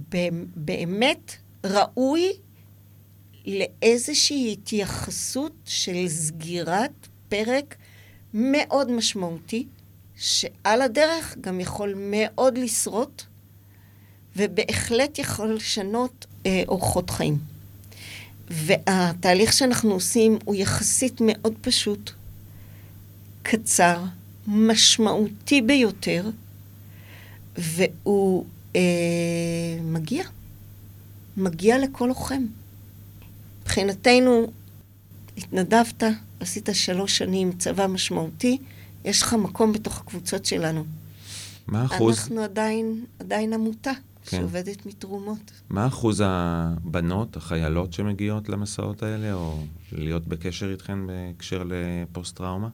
ובאמת 0.00 1.36
ראוי 1.64 2.32
לאיזושהי 3.46 4.52
התייחסות 4.52 5.52
של 5.64 6.08
סגירת 6.08 7.08
פרק 7.28 7.76
מאוד 8.34 8.90
משמעותי, 8.90 9.66
שעל 10.20 10.82
הדרך 10.82 11.36
גם 11.40 11.60
יכול 11.60 11.94
מאוד 11.96 12.58
לשרוט, 12.58 13.22
ובהחלט 14.36 15.18
יכול 15.18 15.54
לשנות 15.54 16.26
אה, 16.46 16.62
אורחות 16.68 17.10
חיים. 17.10 17.38
והתהליך 18.50 19.52
שאנחנו 19.52 19.92
עושים 19.92 20.38
הוא 20.44 20.54
יחסית 20.54 21.20
מאוד 21.20 21.54
פשוט, 21.60 22.10
קצר, 23.42 24.04
משמעותי 24.46 25.62
ביותר, 25.62 26.30
והוא 27.56 28.44
אה, 28.76 28.80
מגיע. 29.82 30.24
מגיע 31.36 31.78
לכל 31.78 32.06
לוחם. 32.06 32.46
מבחינתנו, 33.62 34.52
התנדבת, 35.36 36.02
עשית 36.40 36.68
שלוש 36.72 37.18
שנים 37.18 37.52
צבא 37.52 37.86
משמעותי, 37.86 38.58
יש 39.04 39.22
לך 39.22 39.34
מקום 39.34 39.72
בתוך 39.72 40.00
הקבוצות 40.00 40.44
שלנו. 40.44 40.84
מה 41.66 41.84
אחוז, 41.84 42.18
אנחנו 42.18 42.42
עדיין, 42.42 43.04
עדיין 43.18 43.52
עמותה 43.52 43.90
כן. 44.26 44.36
שעובדת 44.36 44.86
מתרומות. 44.86 45.52
מה 45.70 45.86
אחוז 45.86 46.22
הבנות, 46.26 47.36
החיילות 47.36 47.92
שמגיעות 47.92 48.48
למסעות 48.48 49.02
האלה, 49.02 49.32
או 49.32 49.62
להיות 49.92 50.26
בקשר 50.26 50.70
איתכן 50.72 51.06
בהקשר 51.06 51.62
לפוסט-טראומה? 51.66 52.68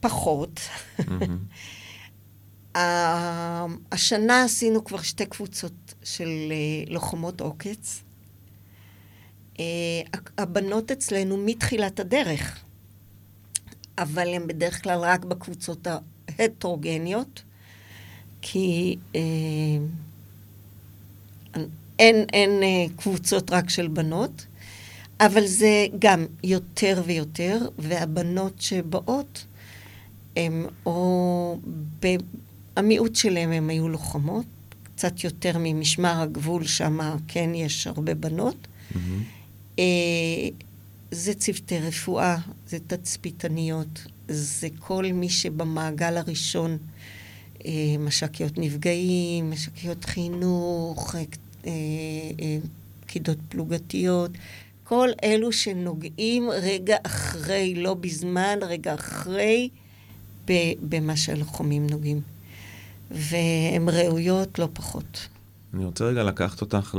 פחות. 0.00 0.60
מהמם. 1.08 1.38
ה- 2.76 3.66
השנה 3.92 4.44
עשינו 4.44 4.84
כבר 4.84 5.02
שתי 5.02 5.26
קבוצות 5.26 5.94
של 6.04 6.28
אה, 6.50 6.92
לוחמות 6.92 7.40
עוקץ. 7.40 8.02
אה, 9.60 9.64
הבנות 10.38 10.90
אצלנו 10.90 11.36
מתחילת 11.36 12.00
הדרך, 12.00 12.58
אבל 14.02 14.28
הן 14.28 14.46
בדרך 14.46 14.82
כלל 14.82 14.98
רק 14.98 15.24
בקבוצות 15.24 15.86
ההטרוגניות, 16.38 17.42
כי 18.42 18.96
אה, 19.14 19.20
אין, 21.98 22.16
אין 22.32 22.62
אה, 22.62 22.96
קבוצות 22.96 23.50
רק 23.50 23.70
של 23.70 23.88
בנות, 23.88 24.46
אבל 25.20 25.46
זה 25.46 25.86
גם 25.98 26.26
יותר 26.44 27.02
ויותר, 27.06 27.68
והבנות 27.78 28.60
שבאות, 28.60 29.46
הם 30.36 30.66
או... 30.86 31.58
ב... 32.02 32.06
המיעוט 32.76 33.14
שלהם 33.14 33.52
הם 33.52 33.70
היו 33.70 33.88
לוחמות, 33.88 34.46
קצת 34.82 35.24
יותר 35.24 35.56
ממשמר 35.60 36.20
הגבול, 36.20 36.66
שם 36.66 36.98
כן 37.28 37.54
יש 37.54 37.86
הרבה 37.86 38.14
בנות. 38.14 38.66
מהמם. 38.94 39.22
אה, 39.78 39.84
זה 41.10 41.34
צוותי 41.34 41.78
רפואה, 41.78 42.36
זה 42.66 42.78
תצפיתניות, 42.86 44.06
זה 44.28 44.68
כל 44.78 45.04
מי 45.14 45.28
שבמעגל 45.28 46.16
הראשון, 46.16 46.78
אה, 47.64 47.70
מש"קיות 47.98 48.58
נפגעים, 48.58 49.50
מש"קיות 49.50 50.04
חינוך, 50.04 51.14
אה, 51.14 51.20
אה, 51.66 51.70
אה, 52.40 52.58
פקידות 53.00 53.38
פלוגתיות, 53.48 54.30
כל 54.84 55.08
אלו 55.24 55.52
שנוגעים 55.52 56.50
רגע 56.50 56.96
אחרי, 57.02 57.74
לא 57.74 57.94
בזמן, 57.94 58.58
רגע 58.62 58.94
אחרי, 58.94 59.68
במה 60.80 61.16
שהלוחמים 61.16 61.86
נוגעים. 61.86 62.20
והן 63.10 63.88
ראויות 63.88 64.58
לא 64.58 64.68
פחות. 64.72 65.28
אני 65.74 65.84
רוצה 65.84 66.04
רגע 66.04 66.22
לקחת 66.22 66.60
אותך 66.60 66.96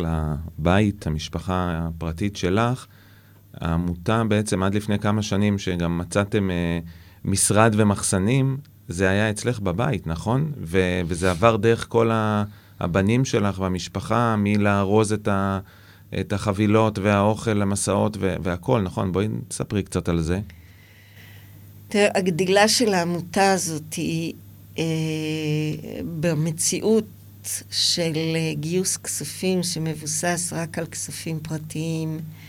לבית, 0.60 1.08
המשפחה 1.08 1.88
הפרטית 1.88 2.36
שלך. 2.36 2.86
העמותה 3.54 4.24
בעצם 4.24 4.64
עד 4.64 4.76
לפני 4.76 5.00
כמה 5.00 5.22
שנים, 5.22 5.58
שגם 5.58 5.98
מצאתם 5.98 6.52
אה, 6.52 6.80
משרד 7.26 7.74
ומחסנים, 7.78 8.58
זה 8.88 9.10
היה 9.10 9.30
אצלך 9.30 9.60
בבית, 9.60 10.08
נכון? 10.08 10.52
ו- 10.62 11.02
וזה 11.08 11.32
עבר 11.32 11.56
דרך 11.56 11.86
כל 11.90 12.12
ה- 12.12 12.44
הבנים 12.80 13.26
שלך 13.26 13.60
והמשפחה, 13.60 14.36
מלארוז 14.38 15.14
את, 15.14 15.28
ה- 15.28 15.60
את 16.20 16.34
החבילות 16.34 17.00
והאוכל 17.00 17.54
למסעות 17.54 18.18
ו- 18.20 18.36
והכול, 18.44 18.82
נכון? 18.82 19.12
בואי 19.12 19.28
תספרי 19.48 19.84
קצת 19.84 20.10
על 20.10 20.22
זה. 20.22 20.40
תראה, 21.88 22.08
הגדילה 22.16 22.68
של 22.68 22.94
העמותה 22.94 23.52
הזאת 23.52 23.94
היא 23.94 24.34
אה, 24.78 24.84
במציאות 26.20 27.06
של 27.72 28.14
אה, 28.36 28.54
גיוס 28.54 28.98
כספים 28.98 29.64
שמבוסס 29.64 30.54
רק 30.56 30.78
על 30.78 30.86
כספים 30.86 31.40
פרטיים. 31.40 32.20
אה, 32.20 32.49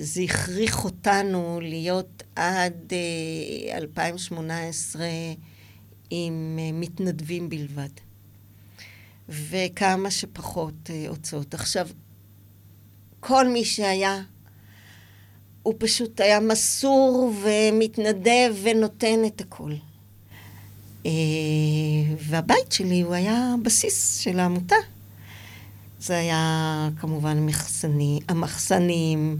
זה 0.00 0.22
הכריח 0.22 0.84
אותנו 0.84 1.60
להיות 1.62 2.22
עד 2.36 2.92
אה, 2.92 3.78
2018 3.78 5.06
עם 6.10 6.58
אה, 6.60 6.70
מתנדבים 6.72 7.48
בלבד. 7.48 7.88
וכמה 9.28 10.10
שפחות 10.10 10.90
אה, 10.90 11.08
הוצאות. 11.08 11.54
עכשיו, 11.54 11.88
כל 13.20 13.48
מי 13.48 13.64
שהיה 13.64 14.22
הוא 15.62 15.74
פשוט 15.78 16.20
היה 16.20 16.40
מסור 16.40 17.32
ומתנדב 17.42 18.54
ונותן 18.62 19.24
את. 19.26 19.42
אה, 21.06 21.10
והבית 22.18 22.72
שלי 22.72 23.00
הוא 23.00 23.14
היה 23.14 23.54
הבסיס 23.54 24.18
של 24.18 24.38
העמותה. 24.38 24.76
זה 26.00 26.18
היה 26.18 26.88
כמובן 27.00 27.46
מחסני, 27.46 28.20
המחסנים, 28.28 29.36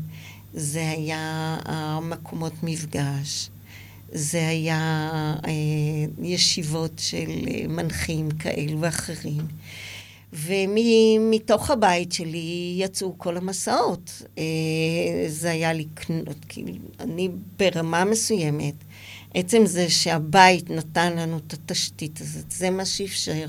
זה 0.54 0.90
היה 0.90 1.56
המקומות 1.64 2.52
מפגש, 2.62 3.50
זה 4.12 4.48
היה 4.48 5.10
אה, 5.46 5.52
ישיבות 6.22 6.92
של 6.96 7.30
אה, 7.48 7.68
מנחים 7.68 8.30
כאלו 8.30 8.80
ואחרים. 8.80 9.46
ומתוך 10.32 11.70
הבית 11.70 12.12
שלי 12.12 12.74
יצאו 12.78 13.18
כל 13.18 13.36
המסעות. 13.36 14.22
אה, 14.38 14.44
זה 15.26 15.50
היה 15.50 15.72
לקנות, 15.72 16.36
כאילו, 16.48 16.72
אני 17.00 17.28
ברמה 17.58 18.04
מסוימת, 18.04 18.74
עצם 19.34 19.66
זה 19.66 19.90
שהבית 19.90 20.70
נתן 20.70 21.16
לנו 21.16 21.38
את 21.38 21.52
התשתית 21.52 22.20
הזאת, 22.20 22.50
זה 22.50 22.70
מה 22.70 22.84
שאפשר 22.84 23.46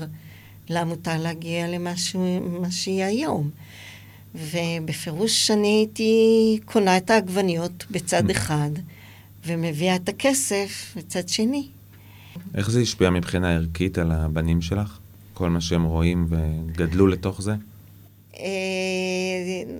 לעמותה 0.72 1.18
להגיע 1.18 1.68
למה 1.68 1.92
שהיא 2.70 3.04
היום. 3.04 3.50
ובפירוש 4.34 5.50
אני 5.50 5.68
הייתי 5.68 6.58
קונה 6.64 6.96
את 6.96 7.10
העגבניות 7.10 7.86
בצד 7.90 8.30
אחד, 8.30 8.70
ומביאה 9.46 9.96
את 9.96 10.08
הכסף 10.08 10.94
בצד 10.96 11.28
שני. 11.28 11.68
איך 12.54 12.70
זה 12.70 12.80
השפיע 12.80 13.10
מבחינה 13.10 13.54
ערכית 13.54 13.98
על 13.98 14.12
הבנים 14.12 14.62
שלך? 14.62 14.98
כל 15.34 15.50
מה 15.50 15.60
שהם 15.60 15.84
רואים 15.84 16.26
וגדלו 16.28 17.06
לתוך 17.06 17.42
זה? 17.42 17.54
אה, 18.38 18.44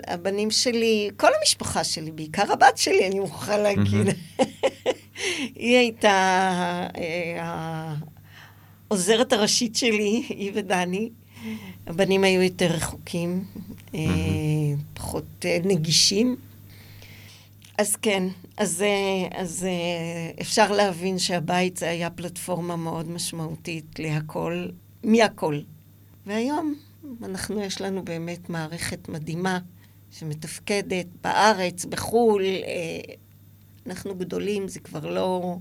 הבנים 0.07 0.51
שלי, 0.51 1.11
כל 1.17 1.29
המשפחה 1.41 1.85
שלי, 1.85 2.11
בעיקר 2.11 2.53
הבת 2.53 2.77
שלי, 2.79 3.07
אני 3.07 3.21
מוכרחה 3.21 3.59
להגיד. 3.59 4.07
היא 5.57 5.77
הייתה 5.77 6.09
אה, 6.97 7.95
העוזרת 8.93 9.33
הראשית 9.33 9.77
שלי, 9.77 10.25
היא 10.29 10.53
ודני. 10.55 11.11
הבנים 11.87 12.25
היו 12.25 12.43
יותר 12.43 12.67
רחוקים, 12.67 13.45
אה, 13.95 14.01
פחות 14.95 15.25
אה, 15.45 15.59
נגישים. 15.65 16.37
אז 17.79 17.97
כן, 17.97 18.23
אז, 18.57 18.83
אה, 18.83 19.41
אז 19.41 19.67
אפשר 20.41 20.73
להבין 20.73 21.19
שהבית 21.19 21.77
זה 21.77 21.89
היה 21.89 22.11
פלטפורמה 22.11 22.77
מאוד 22.77 23.11
משמעותית 23.11 23.99
להכל, 23.99 24.69
מהכל. 25.05 25.61
והיום 26.27 26.75
אנחנו, 27.23 27.61
יש 27.61 27.81
לנו 27.81 28.05
באמת 28.05 28.51
מערכת 28.51 29.09
מדהימה 29.09 29.59
שמתפקדת 30.11 31.07
בארץ, 31.23 31.85
בחו"ל. 31.85 32.43
אנחנו 33.87 34.15
גדולים, 34.15 34.69
זה 34.69 34.81
כבר 34.81 35.07
לא 35.11 35.57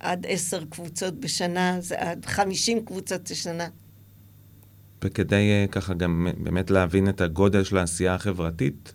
עד 0.00 0.26
עשר 0.28 0.64
קבוצות 0.70 1.20
בשנה, 1.20 1.80
זה 1.80 1.94
עד 1.98 2.26
חמישים 2.26 2.84
קבוצות 2.84 3.30
בשנה. 3.30 3.68
וכדי 5.04 5.66
ככה 5.70 5.94
גם 5.94 6.28
באמת 6.38 6.70
להבין 6.70 7.08
את 7.08 7.20
הגודל 7.20 7.64
של 7.64 7.78
העשייה 7.78 8.14
החברתית, 8.14 8.94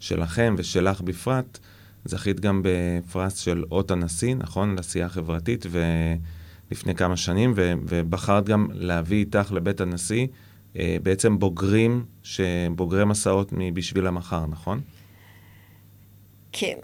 שלכם 0.00 0.54
ושלך 0.58 1.00
בפרט, 1.00 1.58
זכית 2.04 2.40
גם 2.40 2.62
בפרס 2.64 3.38
של 3.38 3.64
אות 3.70 3.90
הנשיא, 3.90 4.34
נכון? 4.34 4.76
לעשייה 4.76 5.08
חברתית, 5.08 5.66
ולפני 5.70 6.94
כמה 6.94 7.16
שנים, 7.16 7.52
ו- 7.56 7.72
ובחרת 7.88 8.44
גם 8.44 8.68
להביא 8.72 9.18
איתך 9.18 9.52
לבית 9.52 9.80
הנשיא 9.80 10.26
אה, 10.78 10.96
בעצם 11.02 11.38
בוגרים, 11.38 12.04
בוגרי 12.76 13.04
מסעות 13.04 13.48
מבשביל 13.52 14.06
המחר, 14.06 14.46
נכון? 14.46 14.80
כן. 16.52 16.76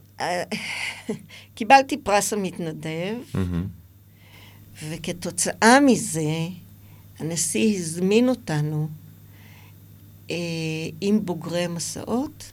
קיבלתי 1.63 1.97
פרס 1.97 2.33
המתנדב, 2.33 3.17
mm-hmm. 3.35 4.85
וכתוצאה 4.89 5.81
מזה, 5.81 6.49
הנשיא 7.19 7.79
הזמין 7.79 8.29
אותנו 8.29 8.89
אה, 10.31 10.37
עם 11.01 11.27
בוגרי 11.27 11.67
מסעות 11.67 12.53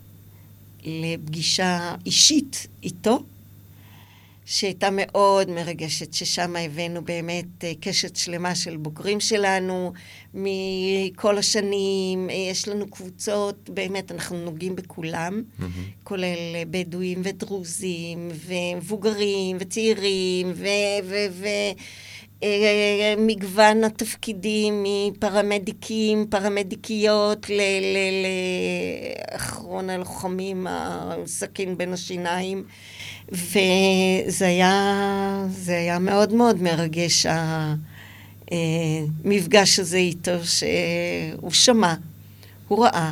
לפגישה 0.85 1.95
אישית 2.05 2.67
איתו, 2.83 3.23
שהייתה 4.51 4.89
מאוד 4.91 5.49
מרגשת, 5.49 6.13
ששם 6.13 6.55
הבאנו 6.55 7.01
באמת 7.05 7.63
אה, 7.63 7.71
קשת 7.81 8.15
שלמה 8.15 8.55
של 8.55 8.77
בוגרים 8.77 9.19
שלנו 9.19 9.93
מכל 10.33 11.37
השנים, 11.37 12.29
אה, 12.29 12.35
יש 12.35 12.67
לנו 12.67 12.89
קבוצות, 12.89 13.69
באמת, 13.69 14.11
אנחנו 14.11 14.37
נוגעים 14.37 14.75
בכולם, 14.75 15.43
mm-hmm. 15.43 15.63
כולל 16.03 16.55
אה, 16.55 16.63
בדואים 16.71 17.21
ודרוזים 17.23 18.29
ומבוגרים 18.45 19.57
וצעירים 19.59 20.51
ו... 20.55 20.67
ו-, 21.03 21.27
ו- 21.31 21.73
מגוון 23.17 23.83
התפקידים 23.83 24.83
מפרמדיקים, 24.83 26.25
פרמדיקיות, 26.29 27.47
לאחרון 29.33 29.89
הלוחמים, 29.89 30.67
הסכין 30.69 31.77
בין 31.77 31.93
השיניים. 31.93 32.63
וזה 33.31 34.47
היה, 34.47 35.45
היה 35.67 35.99
מאוד 35.99 36.33
מאוד 36.33 36.61
מרגש, 36.61 37.25
המפגש 38.51 39.79
הזה 39.79 39.97
איתו, 39.97 40.31
שהוא 40.43 41.51
שמע, 41.51 41.93
הוא 42.67 42.85
ראה, 42.85 43.11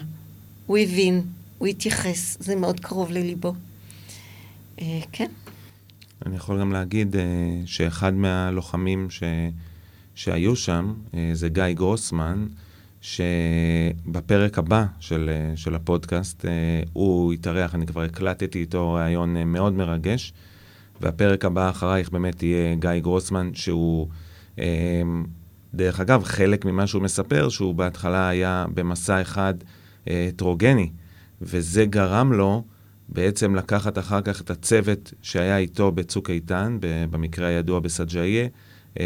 הוא 0.65 0.77
הבין, 0.77 1.21
הוא 1.57 1.67
התייחס, 1.67 2.37
זה 2.39 2.55
מאוד 2.55 2.79
קרוב 2.79 3.11
לליבו. 3.11 3.53
אה, 4.81 4.99
כן. 5.11 5.31
אני 6.25 6.35
יכול 6.35 6.59
גם 6.59 6.71
להגיד 6.71 7.15
uh, 7.15 7.17
שאחד 7.65 8.13
מהלוחמים 8.13 9.09
ש, 9.09 9.23
שהיו 10.15 10.55
שם 10.55 10.93
זה 11.33 11.49
גיא 11.49 11.71
גרוסמן, 11.73 12.47
שבפרק 13.07 14.57
הבא 14.57 14.85
של, 14.99 15.29
uh, 15.29 15.57
של 15.57 15.75
הפודקאסט 15.75 16.45
uh, 16.45 16.89
הוא 16.93 17.33
התארח, 17.33 17.75
אני 17.75 17.85
כבר 17.85 18.01
הקלטתי 18.01 18.59
איתו 18.59 18.93
ראיון 18.93 19.37
uh, 19.37 19.45
מאוד 19.45 19.73
מרגש, 19.73 20.33
והפרק 21.01 21.45
הבא 21.45 21.69
אחרייך 21.69 22.09
באמת 22.09 22.43
יהיה 22.43 22.75
גיא 22.75 22.99
גרוסמן, 22.99 23.51
שהוא, 23.53 24.07
דרך 25.73 25.99
אגב, 25.99 26.23
חלק 26.23 26.65
ממה 26.65 26.87
שהוא 26.87 27.01
מספר, 27.01 27.49
שהוא 27.49 27.75
בהתחלה 27.75 28.29
היה 28.29 28.65
במסע 28.73 29.21
אחד 29.21 29.53
הטרוגני, 30.07 30.89
וזה 31.41 31.85
גרם 31.85 32.33
לו 32.33 32.63
בעצם 33.09 33.55
לקחת 33.55 33.97
אחר 33.97 34.21
כך 34.21 34.41
את 34.41 34.49
הצוות 34.49 35.13
שהיה 35.21 35.57
איתו 35.57 35.91
בצוק 35.91 36.29
איתן, 36.29 36.77
במקרה 37.11 37.47
הידוע 37.47 37.79
בסג'איה, 37.79 38.47
אה, 38.99 39.05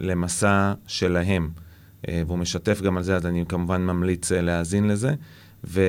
למסע 0.00 0.72
שלהם. 0.86 1.50
אה, 2.08 2.22
והוא 2.26 2.38
משתף 2.38 2.80
גם 2.80 2.96
על 2.96 3.02
זה, 3.02 3.16
אז 3.16 3.26
אני 3.26 3.44
כמובן 3.48 3.82
ממליץ 3.82 4.32
אה, 4.32 4.40
להאזין 4.40 4.88
לזה. 4.88 5.14
ו, 5.64 5.82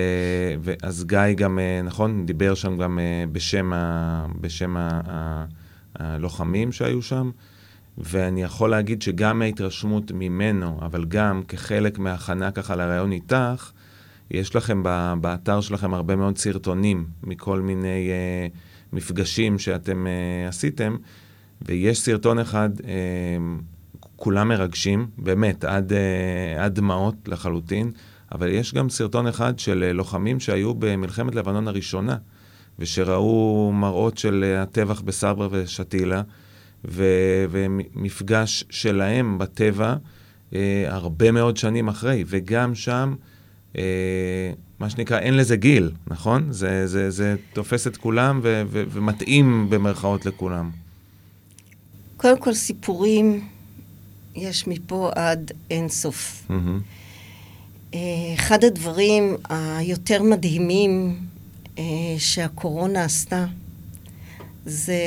ואז 0.61 1.03
גיא 1.03 1.33
גם, 1.35 1.59
נכון, 1.83 2.25
דיבר 2.25 2.53
שם 2.53 2.77
גם 2.77 2.99
בשם, 3.31 3.73
ה, 3.73 4.25
בשם 4.41 4.77
ה, 4.77 5.01
ה, 5.07 5.45
הלוחמים 5.95 6.71
שהיו 6.71 7.01
שם, 7.01 7.31
ואני 7.97 8.43
יכול 8.43 8.69
להגיד 8.69 9.01
שגם 9.01 9.39
מההתרשמות 9.39 10.11
ממנו, 10.11 10.79
אבל 10.81 11.05
גם 11.05 11.41
כחלק 11.47 11.99
מההכנה 11.99 12.51
ככה 12.51 12.75
לראיון 12.75 13.11
איתך, 13.11 13.71
יש 14.31 14.55
לכם 14.55 14.83
באתר 15.21 15.61
שלכם 15.61 15.93
הרבה 15.93 16.15
מאוד 16.15 16.37
סרטונים 16.37 17.05
מכל 17.23 17.61
מיני 17.61 18.09
uh, 18.09 18.57
מפגשים 18.93 19.59
שאתם 19.59 20.05
uh, 20.05 20.49
עשיתם, 20.49 20.95
ויש 21.61 22.01
סרטון 22.01 22.39
אחד, 22.39 22.69
uh, 22.79 22.83
כולם 24.21 24.47
מרגשים, 24.47 25.07
באמת, 25.17 25.63
עד, 25.63 25.91
uh, 25.91 25.95
עד 26.61 26.75
דמעות 26.75 27.15
לחלוטין, 27.27 27.91
אבל 28.31 28.49
יש 28.49 28.73
גם 28.73 28.89
סרטון 28.89 29.27
אחד 29.27 29.59
של 29.59 29.89
uh, 29.89 29.93
לוחמים 29.93 30.39
שהיו 30.39 30.73
במלחמת 30.73 31.35
לבנון 31.35 31.67
הראשונה, 31.67 32.17
ושראו 32.79 33.71
מראות 33.73 34.17
של 34.17 34.43
uh, 34.43 34.63
הטבח 34.63 35.01
בסברה 35.01 35.47
ושתילה, 35.51 36.21
ו- 36.85 37.45
ומפגש 37.49 38.63
שלהם 38.69 39.37
בטבע 39.37 39.95
uh, 40.49 40.55
הרבה 40.87 41.31
מאוד 41.31 41.57
שנים 41.57 41.87
אחרי, 41.87 42.23
וגם 42.27 42.75
שם... 42.75 43.15
אה, 43.77 44.51
מה 44.79 44.89
שנקרא, 44.89 45.19
אין 45.19 45.37
לזה 45.37 45.55
גיל, 45.55 45.91
נכון? 46.07 46.51
זה, 46.51 46.87
זה, 46.87 47.09
זה 47.09 47.35
תופס 47.53 47.87
את 47.87 47.97
כולם 47.97 48.39
ו, 48.43 48.63
ו, 48.67 48.83
ומתאים 48.89 49.69
במרכאות 49.69 50.25
לכולם. 50.25 50.69
קודם 52.17 52.39
כל, 52.39 52.53
סיפורים 52.53 53.41
יש 54.35 54.67
מפה 54.67 55.11
עד 55.15 55.51
אין 55.69 55.89
סוף. 55.89 56.47
Mm-hmm. 56.49 57.95
אחד 58.35 58.63
הדברים 58.63 59.37
היותר 59.49 60.23
מדהימים 60.23 61.19
אה, 61.77 61.83
שהקורונה 62.17 63.03
עשתה, 63.03 63.45
זה 64.65 65.03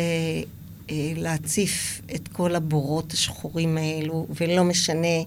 אה, 0.91 1.13
להציף 1.17 2.01
את 2.15 2.29
כל 2.29 2.55
הבורות 2.55 3.13
השחורים 3.13 3.79
האלו, 3.79 4.27
ולא 4.41 4.65
משנה 4.65 5.19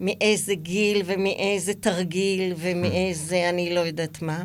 מאיזה 0.00 0.54
גיל 0.54 1.02
ומאיזה 1.06 1.74
תרגיל 1.74 2.54
ומאיזה 2.56 3.48
אני 3.48 3.74
לא 3.74 3.80
יודעת 3.80 4.22
מה. 4.22 4.44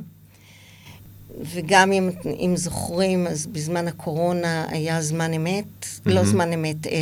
וגם 1.42 1.92
אם, 1.92 2.10
אם 2.26 2.54
זוכרים, 2.56 3.28
אז 3.28 3.48
בזמן 3.48 3.88
הקורונה 3.88 4.66
היה 4.70 5.02
זמן 5.02 5.34
אמת, 5.34 5.66
mm-hmm. 5.82 6.10
לא 6.10 6.26
זמן 6.26 6.54
אמת, 6.54 6.88
אה, 6.88 6.92
אה, 6.92 6.98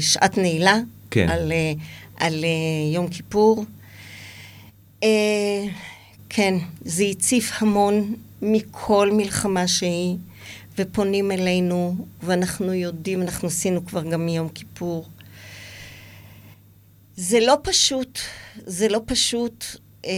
שעת 0.00 0.38
נעילה, 0.38 0.78
כן. 1.10 1.28
על, 1.28 1.52
אה, 1.52 1.72
על 2.16 2.44
אה, 2.44 2.94
יום 2.94 3.08
כיפור. 3.08 3.64
אה, 5.02 5.64
כן, 6.28 6.54
זה 6.80 7.04
הציף 7.04 7.52
המון 7.62 8.14
מכל 8.42 9.10
מלחמה 9.12 9.68
שהיא, 9.68 10.16
ופונים 10.78 11.32
אלינו, 11.32 11.96
ואנחנו 12.22 12.72
יודעים, 12.72 13.22
אנחנו 13.22 13.48
עשינו 13.48 13.86
כבר 13.86 14.02
גם 14.02 14.26
מיום 14.26 14.48
כיפור. 14.48 15.06
זה 17.16 17.40
לא 17.40 17.56
פשוט, 17.62 18.18
זה 18.56 18.88
לא 18.88 19.00
פשוט 19.06 19.64
אה, 20.04 20.10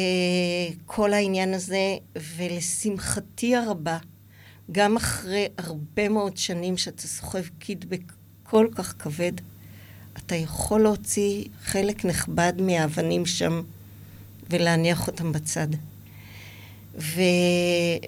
כל 0.87 1.13
העניין 1.13 1.55
הזה, 1.55 1.97
ולשמחתי 2.37 3.57
הרבה, 3.57 3.99
גם 4.73 4.97
אחרי 4.97 5.47
הרבה 5.59 6.09
מאוד 6.09 6.37
שנים 6.37 6.77
שאתה 6.77 7.03
סוחב 7.03 7.43
קידבק 7.59 8.13
כל 8.51 8.69
כך 8.75 8.95
כבד, 8.99 9.33
אתה 10.17 10.35
יכול 10.35 10.83
להוציא 10.83 11.45
חלק 11.65 12.05
נכבד 12.05 12.53
מהאבנים 12.59 13.27
שם 13.27 13.63
ולהניח 14.51 15.07
אותם 15.07 15.33
בצד. 15.33 15.69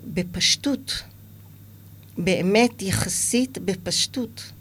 ובפשטות, 0.06 1.02
באמת 2.18 2.82
יחסית 2.82 3.58
בפשטות, 3.58 4.52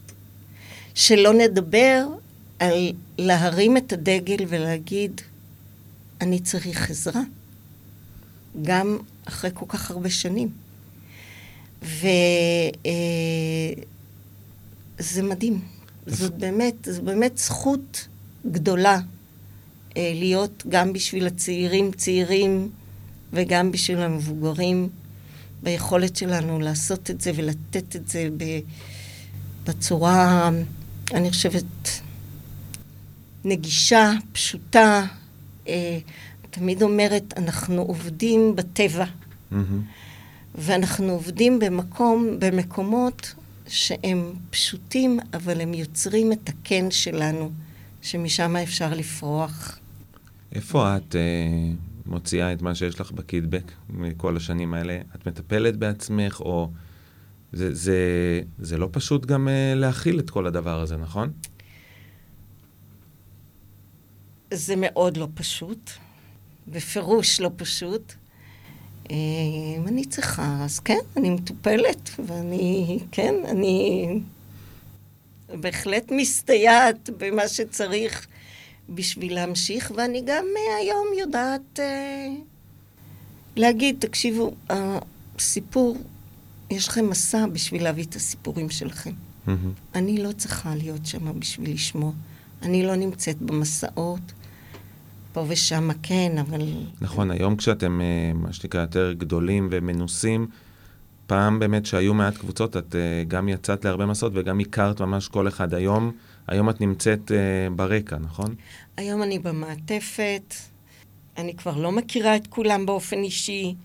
שלא 0.96 1.34
נדבר 1.34 2.08
על 2.60 2.94
להרים 3.18 3.78
את 3.78 3.94
הדגל 3.94 4.46
ולהגיד, 4.48 5.22
אני 6.22 6.40
צריך 6.40 6.90
עזרה. 6.90 7.22
גם 8.62 8.98
אחרי 9.26 9.50
כל 9.54 9.66
כך 9.68 9.92
הרבה 9.92 10.10
שנים. 10.10 10.50
וזה 11.82 12.10
אה, 12.86 13.84
מדהים. 15.24 15.60
זאת 16.06 16.38
באמת, 16.38 16.76
זו 16.92 17.02
באמת 17.02 17.38
זכות 17.38 18.08
גדולה 18.52 19.00
אה, 19.98 20.12
להיות 20.16 20.64
גם 20.70 20.94
בשביל 20.94 21.28
הצעירים 21.28 21.92
צעירים 21.92 22.70
וגם 23.34 23.72
בשביל 23.72 24.00
המבוגרים, 24.00 24.90
ביכולת 25.64 26.16
שלנו 26.16 26.60
לעשות 26.60 27.10
את 27.10 27.22
זה 27.22 27.32
ולתת 27.36 27.96
את 27.96 28.10
זה 28.10 28.30
בצורה, 29.64 30.50
אני 31.14 31.30
חושבת, 31.30 32.02
נגישה, 33.46 34.12
פשוטה. 34.32 35.06
אה, 35.68 36.00
תמיד 36.50 36.82
אומרת, 36.82 37.34
אנחנו 37.38 37.82
עובדים 37.82 38.56
בטבע, 38.56 39.06
mm-hmm. 39.06 39.56
ואנחנו 40.56 41.12
עובדים 41.12 41.60
במקום, 41.60 42.36
במקומות 42.40 43.34
שהם 43.70 44.34
פשוטים, 44.50 45.20
אבל 45.34 45.62
הם 45.62 45.74
יוצרים 45.74 46.32
את 46.32 46.50
הקן 46.50 46.92
שלנו, 46.92 47.52
שמשם 48.02 48.56
אפשר 48.56 48.94
לפרוח. 48.94 49.80
איפה 50.52 50.98
את 50.98 51.16
אה, 51.16 51.22
מוציאה 52.06 52.54
את 52.54 52.62
מה 52.62 52.76
שיש 52.76 53.00
לך 53.00 53.12
בקידבק 53.12 53.72
מכל 53.90 54.38
השנים 54.38 54.74
האלה? 54.74 55.00
את 55.16 55.28
מטפלת 55.28 55.78
בעצמך, 55.78 56.40
או... 56.40 56.70
זה, 57.54 57.74
זה, 57.76 57.98
זה 58.60 58.78
לא 58.78 58.90
פשוט 58.92 59.26
גם 59.26 59.48
אה, 59.48 59.74
להכיל 59.76 60.20
את 60.20 60.30
כל 60.30 60.48
הדבר 60.48 60.80
הזה, 60.82 60.98
נכון? 60.98 61.32
זה 64.54 64.74
מאוד 64.78 65.18
לא 65.18 65.28
פשוט, 65.34 65.92
בפירוש 66.68 67.42
לא 67.42 67.52
פשוט. 67.56 68.14
אם 69.10 69.88
אני 69.88 70.06
צריכה, 70.06 70.58
אז 70.64 70.80
כן, 70.80 71.00
אני 71.18 71.30
מטופלת, 71.30 72.10
ואני, 72.26 73.00
כן, 73.12 73.34
אני 73.46 74.08
בהחלט 75.54 76.12
מסתייעת 76.12 77.10
במה 77.18 77.48
שצריך 77.48 78.28
בשביל 78.90 79.36
להמשיך, 79.36 79.92
ואני 79.96 80.22
גם 80.26 80.46
אה, 80.58 80.76
היום 80.76 81.08
יודעת 81.20 81.80
אה, 81.80 82.28
להגיד, 83.56 83.96
תקשיבו, 84.00 84.54
הסיפור, 84.70 85.98
יש 86.70 86.88
לכם 86.88 87.10
מסע 87.10 87.46
בשביל 87.46 87.84
להביא 87.84 88.04
את 88.04 88.16
הסיפורים 88.16 88.70
שלכם. 88.70 89.12
Mm-hmm. 89.12 89.52
אני 89.96 90.24
לא 90.24 90.32
צריכה 90.32 90.76
להיות 90.76 91.06
שם 91.06 91.40
בשביל 91.40 91.74
לשמוע. 91.74 92.12
אני 92.62 92.84
לא 92.84 92.96
נמצאת 92.96 93.38
במסעות. 93.42 94.22
פה 95.40 95.46
ושם 95.48 95.90
כן, 96.04 96.38
אבל... 96.38 96.62
נכון, 97.02 97.32
היום 97.32 97.56
כשאתם, 97.56 98.02
אה, 98.02 98.32
מה 98.34 98.54
שנקרא, 98.54 98.82
יותר 98.82 99.14
גדולים 99.14 99.68
ומנוסים, 99.72 100.48
פעם 101.28 101.60
באמת 101.60 101.86
שהיו 101.86 102.14
מעט 102.14 102.38
קבוצות, 102.38 102.78
את 102.78 102.96
אה, 102.96 103.24
גם 103.28 103.50
יצאת 103.50 103.86
להרבה 103.86 104.06
מסעות 104.06 104.32
וגם 104.36 104.60
הכרת 104.60 105.02
ממש 105.02 105.28
כל 105.28 105.48
אחד. 105.48 105.74
היום, 105.74 106.12
היום 106.48 106.70
את 106.70 106.82
נמצאת 106.82 107.32
אה, 107.32 107.70
ברקע, 107.76 108.18
נכון? 108.18 108.56
היום 108.98 109.24
אני 109.24 109.40
במעטפת, 109.40 110.54
אני 111.38 111.56
כבר 111.56 111.78
לא 111.78 111.92
מכירה 111.92 112.36
את 112.36 112.48
כולם 112.48 112.86
באופן 112.86 113.18
אישי. 113.24 113.76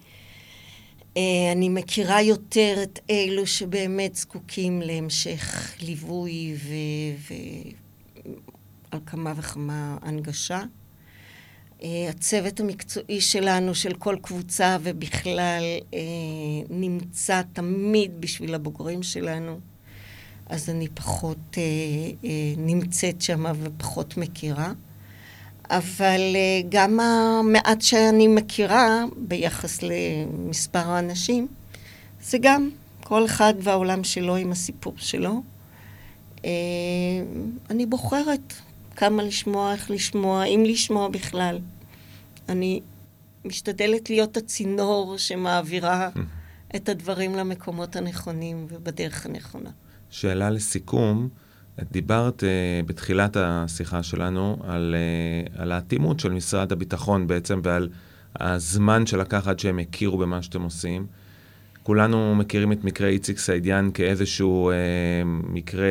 אני 1.53 1.69
מכירה 1.69 2.23
יותר 2.23 2.77
את 2.83 2.99
אלו 3.11 3.47
שבאמת 3.47 4.15
זקוקים 4.15 4.83
להמשך 4.83 5.75
ליווי 5.81 6.55
ועל 8.93 9.01
כמה 9.07 9.33
וכמה 9.37 9.97
הנגשה. 10.03 10.63
אה, 11.85 12.09
הצוות 12.09 12.61
המקצועי 12.61 13.21
שלנו, 13.21 13.75
של 13.75 13.95
כל 13.95 14.17
קבוצה 14.23 14.77
ובכלל, 14.83 15.63
אה, 15.95 16.01
נמצא 16.71 17.43
תמיד 17.53 18.21
בשביל 18.21 18.55
הבוגרים 18.55 19.03
שלנו. 19.03 19.61
אז 20.47 20.71
אני 20.71 20.89
פחות 20.89 21.59
אה, 21.59 22.31
נמצאת 22.57 23.23
שם 23.23 23.45
ופחות 23.63 24.17
מכירה. 24.17 24.73
אבל 25.71 26.21
גם 26.69 27.01
המעט 27.01 27.83
שאני 27.83 28.29
מכירה 28.29 29.05
ביחס 29.17 29.81
למספר 29.83 30.91
האנשים, 30.91 31.47
זה 32.23 32.39
גם 32.41 32.71
כל 33.05 33.25
אחד 33.25 33.55
והעולם 33.61 34.05
שלו 34.05 34.37
עם 34.37 34.53
הסיפור 34.53 34.95
שלו. 34.97 35.43
אני 37.71 37.87
בוחרת 37.89 38.53
כמה 38.97 39.23
לשמוע, 39.23 39.73
איך 39.73 39.91
לשמוע, 39.91 40.45
אם 40.45 40.63
לשמוע 40.67 41.09
בכלל. 41.09 41.59
אני 42.49 42.81
משתדלת 43.45 44.11
להיות 44.11 44.37
הצינור 44.37 45.15
שמעבירה 45.19 46.09
את 46.77 46.89
הדברים 46.89 47.35
למקומות 47.35 47.97
הנכונים 47.97 48.67
ובדרך 48.71 49.27
הנכונה. 49.27 49.71
שאלה 50.11 50.51
לסיכום, 50.51 51.29
את 51.83 51.93
דיברת 51.93 52.43
uh, 52.43 52.87
בתחילת 52.87 53.37
השיחה 53.41 54.03
שלנו 54.03 54.57
על, 54.65 54.95
uh, 54.95 55.61
על 55.61 55.73
האטימות 55.73 56.21
של 56.21 56.33
משרד 56.33 56.73
הביטחון 56.73 57.27
בעצם 57.27 57.61
ועל 57.63 57.89
הזמן 58.41 59.07
שלקח 59.07 59.49
עד 59.49 59.59
שהם 59.59 59.79
הכירו 59.79 60.19
במה 60.19 60.43
שאתם 60.43 60.63
עושים. 60.63 61.07
כולנו 61.83 62.35
מכירים 62.35 62.73
את 62.73 62.85
מקרה 62.85 63.09
איציק 63.09 63.39
סעידיאן 63.39 63.91
כאיזשהו 63.95 64.71
uh, 64.71 64.75
מקרה 65.27 65.87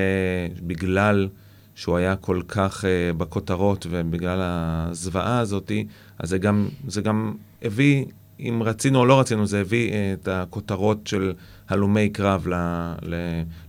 בגלל 0.61 1.29
שהוא 1.75 1.97
היה 1.97 2.15
כל 2.15 2.41
כך 2.47 2.83
uh, 2.83 3.17
בכותרות 3.17 3.87
ובגלל 3.89 4.39
הזוועה 4.41 5.39
הזאתי, 5.39 5.87
אז 6.19 6.29
זה 6.29 6.37
גם, 6.37 6.67
זה 6.87 7.01
גם 7.01 7.33
הביא, 7.61 8.05
אם 8.39 8.61
רצינו 8.65 8.99
או 8.99 9.05
לא 9.05 9.19
רצינו, 9.19 9.45
זה 9.45 9.61
הביא 9.61 9.91
uh, 9.91 9.93
את 10.13 10.27
הכותרות 10.27 11.07
של 11.07 11.33
הלומי 11.69 12.09
קרב 12.09 12.47
ל, 12.47 12.53
ל, 13.01 13.15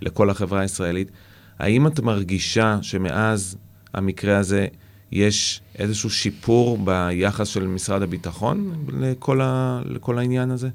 לכל 0.00 0.30
החברה 0.30 0.60
הישראלית. 0.60 1.10
האם 1.58 1.86
את 1.86 2.00
מרגישה 2.00 2.78
שמאז 2.82 3.56
המקרה 3.94 4.38
הזה 4.38 4.66
יש 5.12 5.60
איזשהו 5.78 6.10
שיפור 6.10 6.78
ביחס 6.78 7.48
של 7.48 7.66
משרד 7.66 8.02
הביטחון 8.02 8.86
לכל, 8.88 9.40
ה, 9.40 9.80
לכל 9.84 10.18
העניין 10.18 10.50
הזה? 10.50 10.68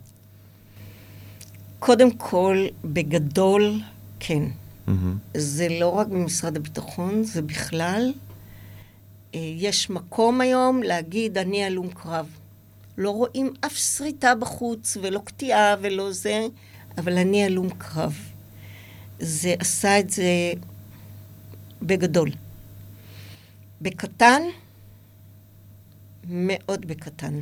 קודם 1.80 2.12
כל, 2.12 2.58
בגדול, 2.86 3.80
כן. 4.20 4.44
Mm-hmm. 4.88 4.92
זה 5.38 5.68
לא 5.80 5.90
רק 5.90 6.08
במשרד 6.08 6.58
הביטחון, 6.58 7.24
זה 7.24 7.42
בכלל. 7.42 8.12
אה, 9.36 9.40
יש 9.40 9.90
מקום 9.90 10.42
היום 10.42 10.84
להגיד, 10.84 11.38
אני 11.38 11.64
הלום 11.64 11.90
קרב. 11.90 12.30
לא 12.98 13.10
רואים 13.10 13.54
אף 13.66 13.76
שריטה 13.78 14.36
בחוץ, 14.36 14.98
ולא 15.02 15.20
קטיעה 15.20 15.76
ולא 15.82 16.12
זה, 16.12 16.48
אבל 16.98 17.18
אני 17.18 17.46
הלום 17.46 17.70
קרב. 17.70 18.32
זה 19.20 19.56
עשה 19.60 20.00
את 20.00 20.10
זה 20.10 20.24
בגדול. 21.82 22.32
בקטן, 23.82 24.42
מאוד 26.24 26.86
בקטן. 26.86 27.40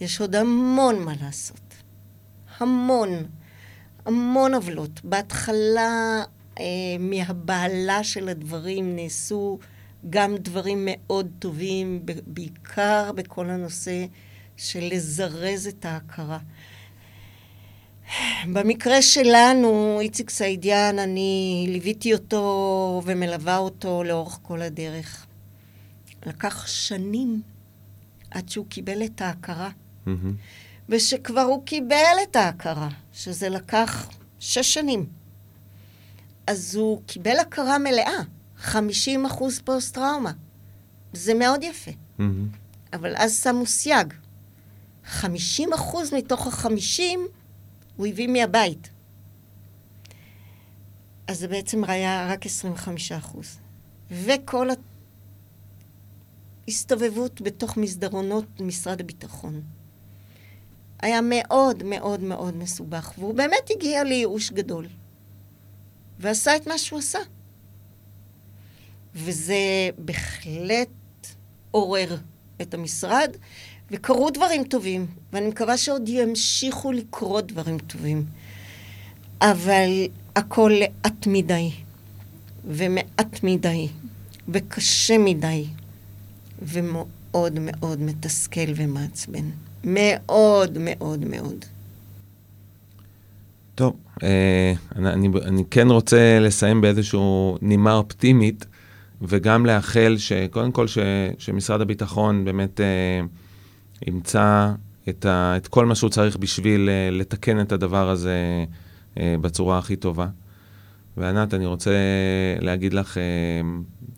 יש 0.00 0.20
עוד 0.20 0.34
המון 0.34 0.98
מה 0.98 1.12
לעשות. 1.20 1.60
המון. 2.58 3.08
המון 4.04 4.54
עוולות. 4.54 5.04
בהתחלה, 5.04 6.22
אה, 6.58 6.64
מהבהלה 6.98 8.04
של 8.04 8.28
הדברים, 8.28 8.96
נעשו 8.96 9.58
גם 10.10 10.36
דברים 10.36 10.88
מאוד 10.90 11.28
טובים, 11.38 12.06
בעיקר 12.26 13.12
בכל 13.12 13.50
הנושא 13.50 14.06
של 14.56 14.88
לזרז 14.92 15.66
את 15.66 15.84
ההכרה. 15.84 16.38
במקרה 18.52 19.02
שלנו, 19.02 19.98
איציק 20.00 20.30
סעידיאן, 20.30 20.98
אני 20.98 21.66
ליוויתי 21.68 22.12
אותו 22.12 23.02
ומלווה 23.04 23.56
אותו 23.56 24.04
לאורך 24.04 24.38
כל 24.42 24.62
הדרך. 24.62 25.26
לקח 26.26 26.66
שנים 26.66 27.42
עד 28.30 28.48
שהוא 28.48 28.66
קיבל 28.68 29.04
את 29.04 29.20
ההכרה. 29.20 29.70
Mm-hmm. 30.06 30.10
ושכבר 30.88 31.40
הוא 31.40 31.64
קיבל 31.64 32.16
את 32.22 32.36
ההכרה, 32.36 32.88
שזה 33.12 33.48
לקח 33.48 34.08
שש 34.40 34.74
שנים. 34.74 35.06
אז 36.46 36.74
הוא 36.74 37.02
קיבל 37.06 37.38
הכרה 37.38 37.78
מלאה, 37.78 38.22
50 38.58 39.26
אחוז 39.26 39.60
פוסט-טראומה. 39.64 40.32
זה 41.12 41.34
מאוד 41.34 41.62
יפה. 41.62 41.90
Mm-hmm. 41.90 42.22
אבל 42.92 43.16
אז 43.16 43.42
שמו 43.42 43.66
סייג. 43.66 44.14
50 45.04 45.72
אחוז 45.72 46.14
מתוך 46.14 46.46
ה-50 46.46 47.02
הוא 47.96 48.06
הביא 48.06 48.28
מהבית. 48.28 48.90
אז 51.26 51.38
זה 51.38 51.48
בעצם 51.48 51.84
היה 51.84 52.32
רק 52.32 52.46
25 52.46 53.12
אחוז. 53.12 53.58
וכל 54.10 54.68
ההסתובבות 56.66 57.40
בתוך 57.40 57.76
מסדרונות 57.76 58.60
משרד 58.60 59.00
הביטחון. 59.00 59.62
היה 61.00 61.20
מאוד 61.22 61.82
מאוד 61.82 62.20
מאוד 62.20 62.56
מסובך, 62.56 63.12
והוא 63.18 63.34
באמת 63.34 63.70
הגיע 63.70 64.04
לייאוש 64.04 64.50
גדול. 64.50 64.86
ועשה 66.18 66.56
את 66.56 66.66
מה 66.66 66.78
שהוא 66.78 66.98
עשה. 66.98 67.18
וזה 69.14 69.90
בהחלט 69.98 70.88
עורר 71.70 72.16
את 72.62 72.74
המשרד, 72.74 73.30
וקרו 73.90 74.30
דברים 74.30 74.64
טובים, 74.64 75.06
ואני 75.32 75.48
מקווה 75.48 75.76
שעוד 75.76 76.08
ימשיכו 76.08 76.92
לקרות 76.92 77.52
דברים 77.52 77.78
טובים. 77.78 78.24
אבל 79.40 80.06
הכל 80.36 80.72
לאט 80.80 81.26
מדי, 81.26 81.70
ומעט 82.68 83.42
מדי, 83.42 83.88
וקשה 84.48 85.18
מדי, 85.18 85.66
ומאוד 86.62 87.58
מאוד 87.60 88.00
מתסכל 88.00 88.72
ומעצבן. 88.76 89.50
מאוד 89.84 90.78
מאוד 90.80 91.24
מאוד. 91.24 91.64
טוב, 93.74 93.96
אה, 94.22 94.72
אני, 94.96 95.28
אני, 95.44 95.62
כן 95.70 95.88
רוצה 95.88 96.38
לסיים 96.40 96.80
באיזשהו 96.80 97.58
נימה 97.62 97.94
אופטימית, 97.94 98.66
וגם 99.22 99.66
לאחל 99.66 100.14
שקודם 100.18 100.72
כל 100.72 100.86
ש, 100.86 100.98
שמשרד 101.38 101.80
הביטחון 101.80 102.44
באמת 102.44 102.80
אה, 102.80 103.20
ימצא 104.06 104.72
את, 105.08 105.26
ה, 105.26 105.56
את 105.56 105.68
כל 105.68 105.86
מה 105.86 105.94
שהוא 105.94 106.10
צריך 106.10 106.36
בשביל 106.36 106.88
אה, 106.88 107.10
לתקן 107.10 107.60
את 107.60 107.72
הדבר 107.72 108.08
הזה 108.08 108.64
אה, 109.18 109.34
בצורה 109.40 109.78
הכי 109.78 109.96
טובה. 109.96 110.26
וענת, 111.16 111.54
אני 111.54 111.66
רוצה 111.66 111.90
להגיד 112.60 112.94
לך 112.94 113.18
אה, 113.18 113.22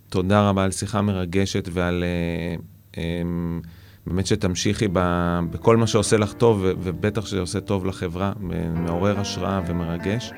תודה 0.08 0.48
רבה 0.48 0.64
על 0.64 0.70
שיחה 0.70 1.02
מרגשת 1.02 1.68
ועל... 1.72 2.04
אה, 2.04 2.56
אה, 3.02 3.22
באמת 4.06 4.26
שתמשיכי 4.26 4.88
ב, 4.92 5.00
בכל 5.50 5.76
מה 5.76 5.86
שעושה 5.86 6.16
לך 6.16 6.32
טוב, 6.32 6.64
ובטח 6.82 7.26
שזה 7.26 7.40
עושה 7.40 7.60
טוב 7.60 7.86
לחברה, 7.86 8.32
מעורר 8.74 9.20
השראה 9.20 9.60
ומרגש. 9.66 10.32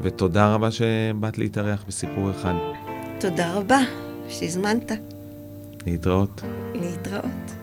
ותודה 0.00 0.54
רבה 0.54 0.70
שבאת 0.70 1.38
להתארח 1.38 1.84
בסיפור 1.88 2.30
אחד. 2.30 2.54
תודה 3.30 3.52
רבה 3.52 3.78
שהזמנת. 4.28 4.92
להתראות. 5.86 6.42
להתראות. 6.74 7.54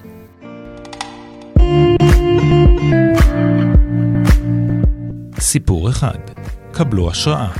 סיפור 5.39 5.89
אחד, 5.89 6.17
קבלו 6.71 7.09
השראה. 7.09 7.51